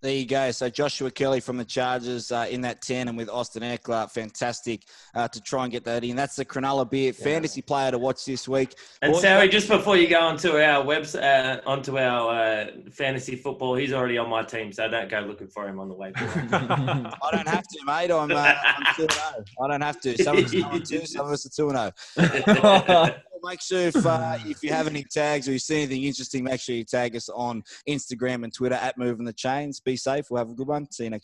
There 0.05 0.12
you 0.12 0.27
go. 0.27 0.51
So 0.51 0.69
Joshua 0.69 1.11
Kelly 1.11 1.40
from 1.40 1.57
the 1.57 1.64
Chargers 1.64 2.31
uh, 2.31 2.47
in 2.51 2.61
that 2.61 2.83
10 2.83 3.09
and 3.09 3.17
with 3.17 3.31
Austin 3.31 3.62
Ekeler, 3.62 4.11
fantastic 4.11 4.83
uh, 5.14 5.29
to 5.29 5.40
try 5.40 5.62
and 5.62 5.73
get 5.73 5.83
that 5.85 6.05
in. 6.05 6.14
That's 6.14 6.37
the 6.37 6.45
Cronulla 6.45 6.90
Beer 6.90 7.14
fantasy 7.14 7.62
player 7.62 7.90
to 7.90 7.97
watch 7.97 8.27
this 8.27 8.47
week. 8.47 8.75
And 9.01 9.14
Boys- 9.14 9.23
Sally, 9.23 9.49
just 9.49 9.67
before 9.67 9.97
you 9.97 10.07
go 10.07 10.21
onto 10.21 10.59
our 10.59 10.85
website, 10.85 11.23
uh, 11.23 11.62
onto 11.67 11.97
our 11.97 12.35
uh, 12.35 12.67
fantasy 12.93 13.35
football, 13.35 13.77
he's 13.77 13.95
already 13.95 14.19
on 14.19 14.29
my 14.29 14.43
team, 14.43 14.73
so 14.73 14.87
don't 14.90 15.09
go 15.09 15.21
looking 15.21 15.49
for 15.49 15.67
him 15.67 15.81
on 15.81 15.88
the 15.88 15.95
way. 15.95 16.12
I 16.17 17.31
don't 17.33 17.49
have 17.49 17.62
to, 17.67 17.85
mate. 17.87 18.11
I'm, 18.11 18.31
uh, 18.31 18.55
I'm 18.62 18.95
2 18.97 19.07
0. 19.11 19.45
I 19.62 19.69
don't 19.69 19.81
have 19.81 20.01
to. 20.03 20.23
Some 20.23 20.37
of 20.37 20.45
us 20.45 20.55
are 20.55 20.81
2, 20.81 21.07
some 21.07 21.27
of 21.27 21.33
us 21.33 21.47
are 21.47 21.93
2 22.19 22.90
0. 23.01 23.17
Make 23.44 23.61
sure 23.61 23.80
if, 23.80 24.07
uh, 24.07 24.38
if 24.46 24.62
you 24.62 24.70
have 24.70 24.87
any 24.87 25.04
tags 25.04 25.48
or 25.48 25.52
you 25.52 25.59
see 25.59 25.83
anything 25.83 26.04
interesting, 26.04 26.44
make 26.44 26.61
sure 26.61 26.74
you 26.74 26.85
tag 26.85 27.14
us 27.14 27.28
on 27.28 27.62
Instagram 27.88 28.44
and 28.44 28.52
Twitter 28.52 28.76
at 28.76 28.96
Moving 28.96 29.26
the 29.26 29.33
Chains. 29.33 29.80
Be 29.80 29.96
safe. 29.96 30.26
We'll 30.30 30.38
have 30.38 30.50
a 30.50 30.54
good 30.54 30.68
one. 30.68 30.90
See 30.90 31.04
you 31.04 31.11
next 31.11 31.18
week. 31.18 31.22